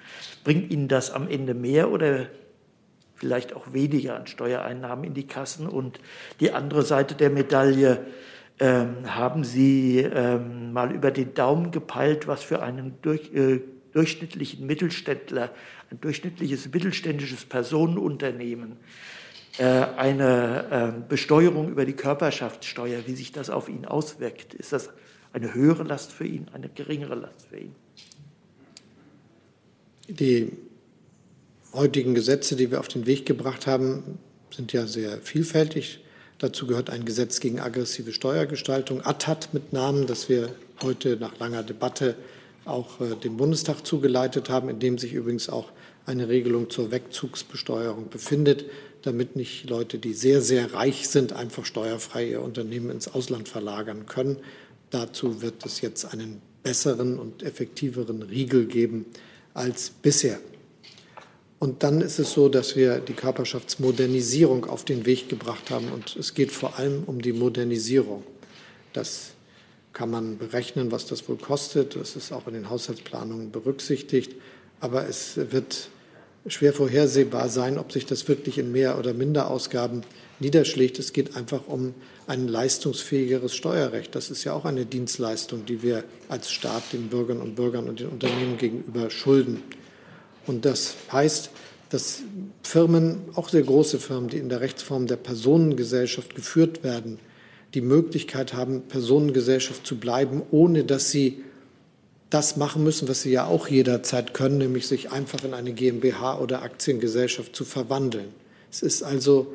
[0.43, 2.27] Bringt Ihnen das am Ende mehr oder
[3.15, 5.67] vielleicht auch weniger an Steuereinnahmen in die Kassen?
[5.67, 5.99] Und
[6.39, 8.05] die andere Seite der Medaille,
[8.59, 13.61] ähm, haben Sie ähm, mal über den Daumen gepeilt, was für einen durch, äh,
[13.93, 15.51] durchschnittlichen Mittelständler,
[15.91, 18.77] ein durchschnittliches mittelständisches Personenunternehmen,
[19.59, 24.55] äh, eine äh, Besteuerung über die Körperschaftssteuer, wie sich das auf ihn auswirkt?
[24.55, 24.89] Ist das
[25.37, 27.75] eine höhere Last für ihn, eine geringere Last für ihn?
[30.09, 30.51] Die
[31.73, 34.17] heutigen Gesetze, die wir auf den Weg gebracht haben,
[34.49, 35.99] sind ja sehr vielfältig.
[36.39, 40.49] Dazu gehört ein Gesetz gegen aggressive Steuergestaltung, ATAT mit Namen, das wir
[40.81, 42.15] heute nach langer Debatte
[42.65, 45.71] auch äh, dem Bundestag zugeleitet haben, in dem sich übrigens auch
[46.05, 48.65] eine Regelung zur Wegzugsbesteuerung befindet,
[49.03, 54.05] damit nicht Leute, die sehr, sehr reich sind, einfach steuerfrei ihr Unternehmen ins Ausland verlagern
[54.05, 54.37] können.
[54.89, 59.05] Dazu wird es jetzt einen besseren und effektiveren Riegel geben
[59.53, 60.39] als bisher.
[61.59, 65.91] Und dann ist es so, dass wir die Körperschaftsmodernisierung auf den Weg gebracht haben.
[65.91, 68.23] Und es geht vor allem um die Modernisierung.
[68.93, 69.31] Das
[69.93, 71.95] kann man berechnen, was das wohl kostet.
[71.95, 74.35] Das ist auch in den Haushaltsplanungen berücksichtigt.
[74.79, 75.89] Aber es wird
[76.47, 80.01] schwer vorhersehbar sein, ob sich das wirklich in mehr oder minder Ausgaben
[80.39, 80.99] niederschlägt.
[80.99, 81.93] Es geht einfach um
[82.27, 84.15] ein leistungsfähigeres Steuerrecht.
[84.15, 87.99] Das ist ja auch eine Dienstleistung, die wir als Staat den Bürgern und Bürgern und
[87.99, 89.63] den Unternehmen gegenüber schulden.
[90.45, 91.49] Und das heißt,
[91.89, 92.21] dass
[92.63, 97.19] Firmen, auch sehr große Firmen, die in der Rechtsform der Personengesellschaft geführt werden,
[97.73, 101.43] die Möglichkeit haben, Personengesellschaft zu bleiben, ohne dass sie
[102.29, 106.39] das machen müssen, was sie ja auch jederzeit können, nämlich sich einfach in eine GmbH
[106.39, 108.29] oder Aktiengesellschaft zu verwandeln.
[108.69, 109.53] Es ist also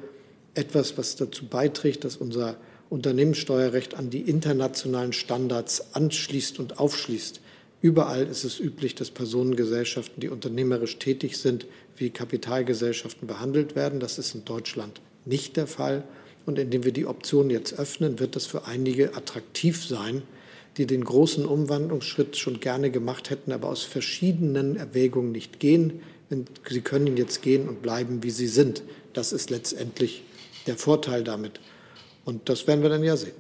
[0.54, 2.56] etwas, was dazu beiträgt, dass unser
[2.88, 7.40] Unternehmenssteuerrecht an die internationalen Standards anschließt und aufschließt.
[7.80, 11.66] Überall ist es üblich, dass Personengesellschaften, die unternehmerisch tätig sind,
[11.96, 13.98] wie Kapitalgesellschaften behandelt werden.
[13.98, 16.04] Das ist in Deutschland nicht der Fall.
[16.46, 20.22] Und indem wir die Option jetzt öffnen, wird das für einige attraktiv sein,
[20.76, 26.00] die den großen Umwandlungsschritt schon gerne gemacht hätten, aber aus verschiedenen Erwägungen nicht gehen.
[26.68, 28.82] Sie können jetzt gehen und bleiben, wie sie sind.
[29.12, 30.24] Das ist letztendlich
[30.66, 31.60] der Vorteil damit.
[32.24, 33.34] Und das werden wir dann ja sehen.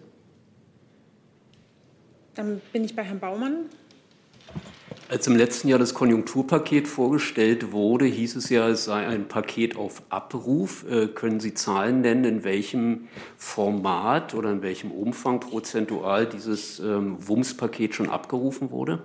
[2.34, 3.66] Dann bin ich bei Herrn Baumann.
[5.12, 9.76] Als im letzten Jahr das Konjunkturpaket vorgestellt wurde, hieß es ja, es sei ein Paket
[9.76, 10.86] auf Abruf.
[10.88, 17.18] Äh, können Sie Zahlen nennen, in welchem Format oder in welchem Umfang prozentual dieses ähm,
[17.20, 19.02] WUMS-Paket schon abgerufen wurde?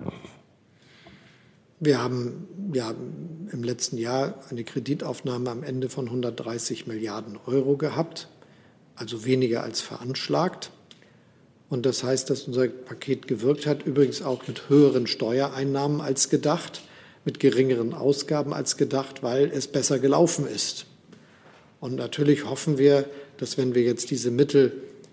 [1.78, 2.94] Wir haben ja
[3.52, 8.30] im letzten Jahr eine Kreditaufnahme am Ende von 130 Milliarden Euro gehabt,
[8.96, 10.70] also weniger als veranschlagt.
[11.70, 16.82] Und das heißt, dass unser Paket gewirkt hat, übrigens auch mit höheren Steuereinnahmen als gedacht,
[17.24, 20.86] mit geringeren Ausgaben als gedacht, weil es besser gelaufen ist.
[21.80, 23.04] Und natürlich hoffen wir,
[23.36, 24.72] dass wenn wir jetzt diese Mittel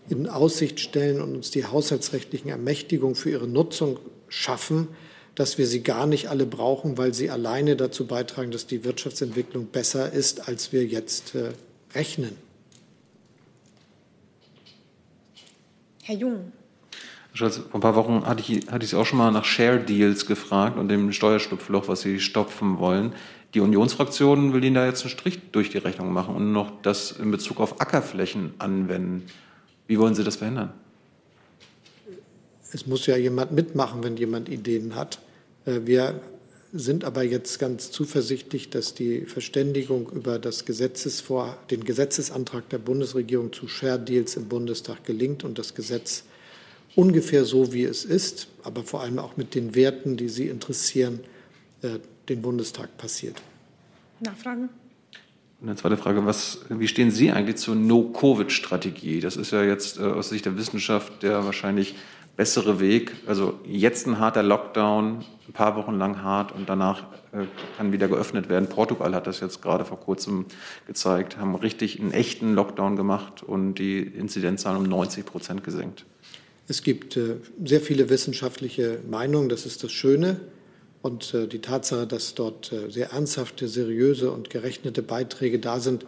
[0.10, 4.00] in Aussicht stellen und uns die haushaltsrechtlichen Ermächtigungen für ihre Nutzung
[4.30, 4.88] schaffen,
[5.36, 9.68] dass wir sie gar nicht alle brauchen, weil sie alleine dazu beitragen, dass die Wirtschaftsentwicklung
[9.68, 11.50] besser ist, als wir jetzt äh,
[11.94, 12.45] rechnen.
[16.08, 16.52] Herr Jung.
[17.34, 20.28] vor ein paar Wochen hatte ich, hatte ich Sie auch schon mal nach Share Deals
[20.28, 23.14] gefragt und dem Steuerstupfloch, was Sie stopfen wollen.
[23.56, 27.12] Die Unionsfraktion will Ihnen da jetzt einen Strich durch die Rechnung machen und noch das
[27.12, 29.26] in Bezug auf Ackerflächen anwenden.
[29.88, 30.74] Wie wollen Sie das verhindern?
[32.72, 35.18] Es muss ja jemand mitmachen, wenn jemand Ideen hat.
[35.66, 36.22] Äh, wir
[36.76, 43.54] sind aber jetzt ganz zuversichtlich, dass die Verständigung über das Gesetzesvor, den Gesetzesantrag der Bundesregierung
[43.54, 46.26] zu Share Deals im Bundestag gelingt und das Gesetz
[46.96, 51.22] ungefähr so, wie es ist, aber vor allem auch mit den Werten, die Sie interessieren,
[51.82, 53.42] äh, den Bundestag passiert.
[54.20, 54.70] Nachfragen?
[55.62, 59.22] Und eine zweite Frage, was, wie stehen Sie eigentlich zur No-Covid-Strategie?
[59.22, 61.96] Das ist ja jetzt äh, aus Sicht der Wissenschaft der wahrscheinlich
[62.36, 63.14] bessere Weg.
[63.28, 67.46] Also jetzt ein harter Lockdown, ein paar Wochen lang hart und danach äh,
[67.78, 68.68] kann wieder geöffnet werden.
[68.68, 70.46] Portugal hat das jetzt gerade vor kurzem
[70.88, 76.06] gezeigt, haben richtig einen echten Lockdown gemacht und die Inzidenzzahlen um 90 Prozent gesenkt.
[76.68, 80.42] Es gibt äh, sehr viele wissenschaftliche Meinungen, das ist das Schöne.
[81.02, 86.06] Und äh, die Tatsache, dass dort sehr ernsthafte, seriöse und gerechnete Beiträge da sind,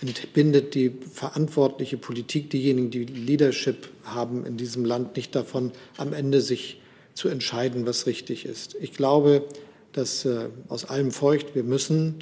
[0.00, 6.40] entbindet die verantwortliche Politik, diejenigen, die Leadership haben in diesem Land, nicht davon, am Ende
[6.40, 6.80] sich
[7.14, 8.76] zu entscheiden, was richtig ist.
[8.80, 9.44] Ich glaube,
[9.92, 12.16] dass äh, aus allem feucht, wir müssen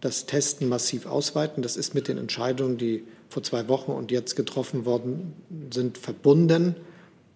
[0.00, 1.62] das Testen massiv ausweiten.
[1.62, 5.34] Das ist mit den Entscheidungen, die vor zwei Wochen und jetzt getroffen worden
[5.72, 6.76] sind, verbunden.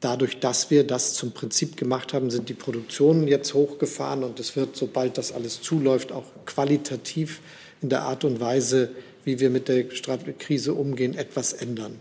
[0.00, 4.56] Dadurch, dass wir das zum Prinzip gemacht haben, sind die Produktionen jetzt hochgefahren und es
[4.56, 7.40] wird, sobald das alles zuläuft, auch qualitativ
[7.82, 8.90] in der Art und Weise,
[9.24, 11.98] wie wir mit der Krise umgehen, etwas ändern.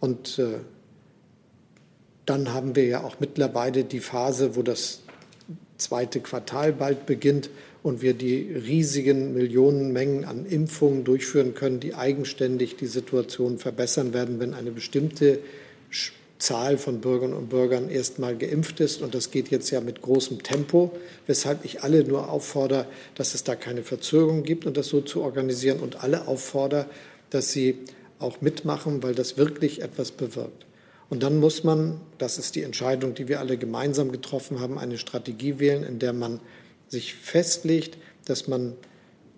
[0.00, 0.58] Und äh,
[2.26, 5.02] dann haben wir ja auch mittlerweile die Phase, wo das
[5.78, 7.50] zweite Quartal bald beginnt
[7.82, 14.40] und wir die riesigen Millionenmengen an Impfungen durchführen können, die eigenständig die Situation verbessern werden,
[14.40, 15.38] wenn eine bestimmte
[16.38, 19.02] Zahl von Bürgerinnen und Bürgern erstmal geimpft ist.
[19.02, 20.92] Und das geht jetzt ja mit großem Tempo,
[21.26, 25.22] weshalb ich alle nur auffordere, dass es da keine Verzögerung gibt und das so zu
[25.22, 26.86] organisieren und alle auffordere,
[27.30, 27.78] dass sie
[28.18, 30.66] auch mitmachen, weil das wirklich etwas bewirkt.
[31.08, 34.98] Und dann muss man, das ist die Entscheidung, die wir alle gemeinsam getroffen haben, eine
[34.98, 36.40] Strategie wählen, in der man
[36.88, 38.74] sich festlegt, dass man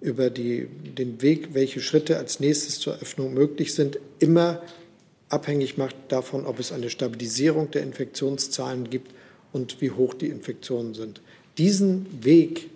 [0.00, 4.62] über die, den Weg, welche Schritte als nächstes zur Öffnung möglich sind, immer
[5.28, 9.12] abhängig macht davon, ob es eine Stabilisierung der Infektionszahlen gibt
[9.52, 11.20] und wie hoch die Infektionen sind.
[11.56, 12.70] Diesen Weg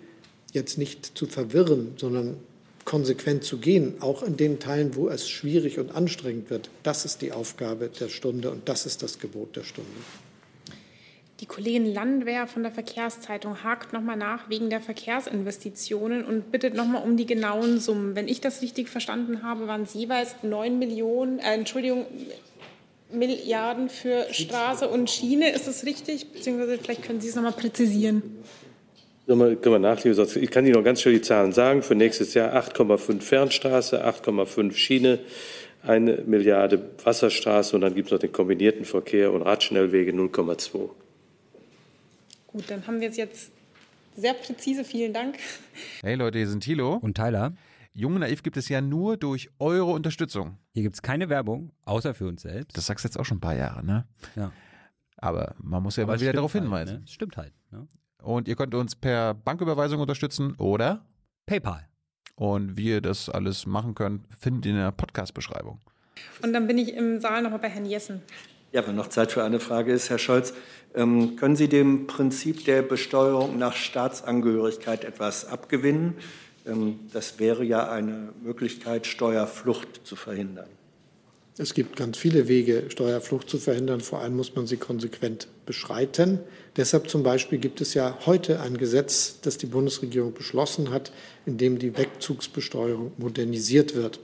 [0.51, 2.37] jetzt nicht zu verwirren, sondern
[2.85, 7.21] konsequent zu gehen, auch in den Teilen, wo es schwierig und anstrengend wird, das ist
[7.21, 9.89] die Aufgabe der Stunde und das ist das Gebot der Stunde.
[11.43, 17.03] Die Kollegin Landwehr von der Verkehrszeitung hakt nochmal nach wegen der Verkehrsinvestitionen und bittet nochmal
[17.03, 18.15] um die genauen Summen.
[18.15, 22.05] Wenn ich das richtig verstanden habe, waren es jeweils 9 Millionen, äh, Entschuldigung,
[23.11, 25.51] Milliarden für Straße und Schiene.
[25.51, 26.31] Ist das richtig?
[26.31, 28.23] Beziehungsweise vielleicht können Sie es nochmal präzisieren.
[29.27, 30.25] Können wir nachlesen.
[30.41, 31.83] Ich kann Ihnen noch ganz schnell die Zahlen sagen.
[31.83, 35.19] Für nächstes Jahr 8,5 Fernstraße, 8,5 Schiene,
[35.85, 41.02] eine Milliarde Wasserstraße und dann gibt es noch den kombinierten Verkehr und Radschnellwege 0,2.
[42.53, 43.51] Gut, dann haben wir es jetzt
[44.15, 44.83] sehr präzise.
[44.83, 45.39] Vielen Dank.
[46.03, 47.53] Hey Leute, hier sind Thilo und Tyler.
[47.95, 50.59] Jung Naiv gibt es ja nur durch eure Unterstützung.
[50.71, 52.77] Hier gibt es keine Werbung, außer für uns selbst.
[52.77, 54.05] Das sagst du jetzt auch schon ein paar Jahre, ne?
[54.35, 54.51] Ja.
[55.17, 56.99] Aber man muss ja Aber mal wieder darauf halt, hinweisen.
[56.99, 57.07] Ne?
[57.07, 57.53] Stimmt halt.
[57.71, 57.87] Ne?
[58.21, 61.03] Und ihr könnt uns per Banküberweisung unterstützen oder
[61.47, 61.87] PayPal.
[62.35, 65.79] Und wie ihr das alles machen könnt, findet ihr in der Podcast-Beschreibung.
[66.43, 68.21] Und dann bin ich im Saal nochmal bei Herrn Jessen.
[68.73, 70.51] Ja, wenn noch Zeit für eine Frage ist, Herr Scholz,
[70.95, 76.15] ähm, können Sie dem Prinzip der Besteuerung nach Staatsangehörigkeit etwas abgewinnen?
[76.65, 80.65] Ähm, das wäre ja eine Möglichkeit, Steuerflucht zu verhindern.
[81.59, 84.01] Es gibt ganz viele Wege, Steuerflucht zu verhindern.
[84.01, 86.39] Vor allem muss man sie konsequent beschreiten.
[86.75, 91.11] Deshalb zum Beispiel gibt es ja heute ein Gesetz, das die Bundesregierung beschlossen hat,
[91.45, 94.19] in dem die Wegzugsbesteuerung modernisiert wird.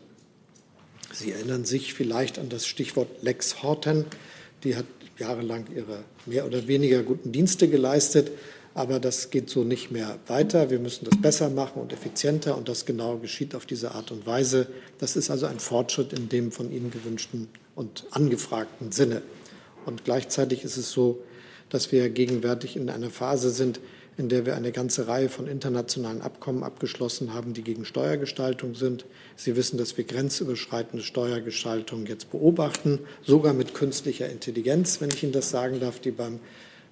[1.13, 4.05] Sie erinnern sich vielleicht an das Stichwort Lex Horten.
[4.63, 4.85] Die hat
[5.17, 8.31] jahrelang ihre mehr oder weniger guten Dienste geleistet.
[8.73, 10.69] Aber das geht so nicht mehr weiter.
[10.69, 12.57] Wir müssen das besser machen und effizienter.
[12.57, 14.67] Und das genau geschieht auf diese Art und Weise.
[14.99, 19.21] Das ist also ein Fortschritt in dem von Ihnen gewünschten und angefragten Sinne.
[19.85, 21.23] Und gleichzeitig ist es so,
[21.69, 23.79] dass wir gegenwärtig in einer Phase sind,
[24.19, 29.05] in der wir eine ganze Reihe von internationalen Abkommen abgeschlossen haben, die gegen Steuergestaltung sind.
[29.37, 35.31] Sie wissen, dass wir grenzüberschreitende Steuergestaltung jetzt beobachten, sogar mit künstlicher Intelligenz, wenn ich Ihnen
[35.31, 36.39] das sagen darf, die beim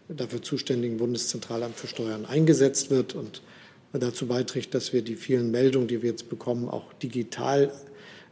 [0.07, 3.41] dafür zuständigen Bundeszentralamt für Steuern eingesetzt wird und
[3.91, 7.73] dazu beiträgt, dass wir die vielen Meldungen, die wir jetzt bekommen, auch digital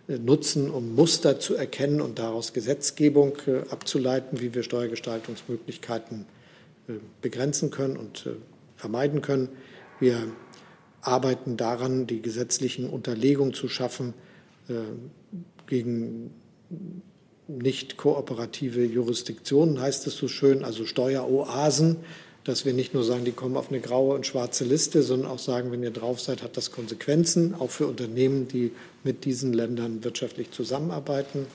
[0.07, 6.25] äh, nutzen, um Muster zu erkennen und daraus Gesetzgebung äh, abzuleiten, wie wir Steuergestaltungsmöglichkeiten
[6.87, 8.29] äh, begrenzen können und
[8.75, 9.49] vermeiden können.
[9.99, 10.27] Wir
[11.01, 14.13] arbeiten daran, die gesetzlichen Unterlegungen zu schaffen
[14.67, 14.73] äh,
[15.67, 16.31] gegen
[17.47, 21.97] nicht kooperative Jurisdiktionen, heißt es so schön, also Steueroasen,
[22.43, 25.39] dass wir nicht nur sagen, die kommen auf eine graue und schwarze Liste, sondern auch
[25.39, 28.71] sagen, wenn ihr drauf seid, hat das Konsequenzen, auch für Unternehmen, die
[29.03, 31.47] mit diesen Ländern wirtschaftlich zusammenarbeiten.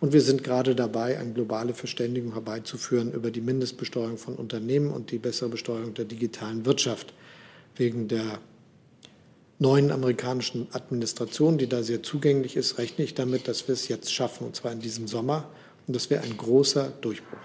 [0.00, 5.10] Und wir sind gerade dabei, eine globale Verständigung herbeizuführen über die Mindestbesteuerung von Unternehmen und
[5.10, 7.14] die bessere Besteuerung der digitalen Wirtschaft.
[7.76, 8.38] Wegen der
[9.58, 14.14] neuen amerikanischen Administration, die da sehr zugänglich ist, rechne ich damit, dass wir es jetzt
[14.14, 15.48] schaffen, und zwar in diesem Sommer.
[15.86, 17.38] Und das wäre ein großer Durchbruch.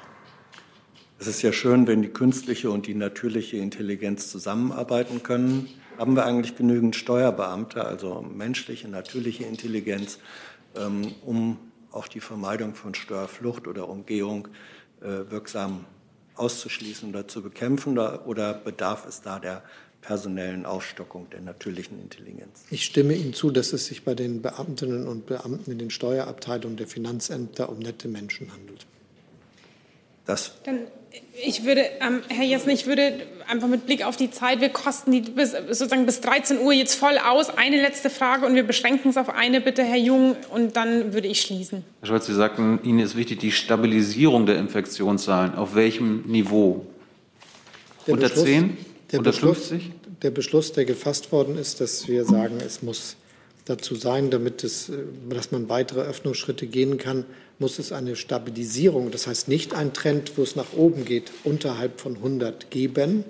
[1.19, 5.69] Es ist ja schön, wenn die künstliche und die natürliche Intelligenz zusammenarbeiten können.
[5.97, 10.19] Haben wir eigentlich genügend Steuerbeamte, also menschliche, natürliche Intelligenz,
[10.75, 11.57] ähm, um
[11.93, 14.49] auch die Vermeidung von Steuerflucht oder Umgehung
[15.01, 15.85] äh, wirksam
[16.35, 17.97] auszuschließen oder zu bekämpfen?
[17.97, 19.63] Oder bedarf es da der
[20.03, 22.65] personellen Aufstockung der natürlichen Intelligenz.
[22.69, 26.75] Ich stimme Ihnen zu, dass es sich bei den Beamtinnen und Beamten in den Steuerabteilungen
[26.77, 28.85] der Finanzämter um nette Menschen handelt.
[30.25, 30.87] Das Dann,
[31.41, 35.11] ich würde, ähm, Herr Jessen, ich würde einfach mit Blick auf die Zeit, wir kosten
[35.11, 37.49] die bis, sozusagen bis 13 Uhr jetzt voll aus.
[37.49, 41.27] Eine letzte Frage und wir beschränken es auf eine, bitte, Herr Jung, und dann würde
[41.27, 41.83] ich schließen.
[42.01, 45.55] Herr Scholz, Sie sagten, Ihnen ist wichtig die Stabilisierung der Infektionszahlen.
[45.55, 46.85] Auf welchem Niveau?
[48.07, 48.77] Der Unter Beschluss- 10?
[49.11, 49.91] Der Unter Beschluss, 50?
[50.21, 53.15] der Beschluss, der gefasst worden ist, dass wir sagen, es muss
[53.65, 54.93] dazu sein, damit es, äh,
[55.29, 57.25] dass man weitere Öffnungsschritte gehen kann,
[57.59, 61.99] muss es eine Stabilisierung, das heißt nicht ein Trend, wo es nach oben geht, unterhalb
[61.99, 63.23] von 100 geben,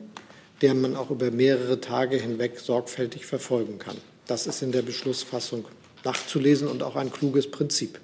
[0.61, 3.97] der man auch über mehrere Tage hinweg sorgfältig verfolgen kann.
[4.27, 5.65] Das ist in der Beschlussfassung
[6.03, 7.99] nachzulesen und auch ein kluges Prinzip.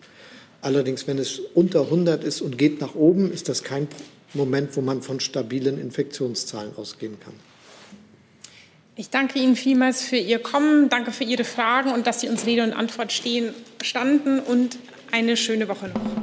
[0.61, 3.87] Allerdings, wenn es unter 100 ist und geht nach oben, ist das kein
[4.33, 7.33] Moment, wo man von stabilen Infektionszahlen ausgehen kann.
[8.95, 12.45] Ich danke Ihnen vielmals für Ihr Kommen, danke für Ihre Fragen und dass Sie uns
[12.45, 14.77] Rede und Antwort stehen, standen und
[15.11, 16.19] eine schöne Woche noch.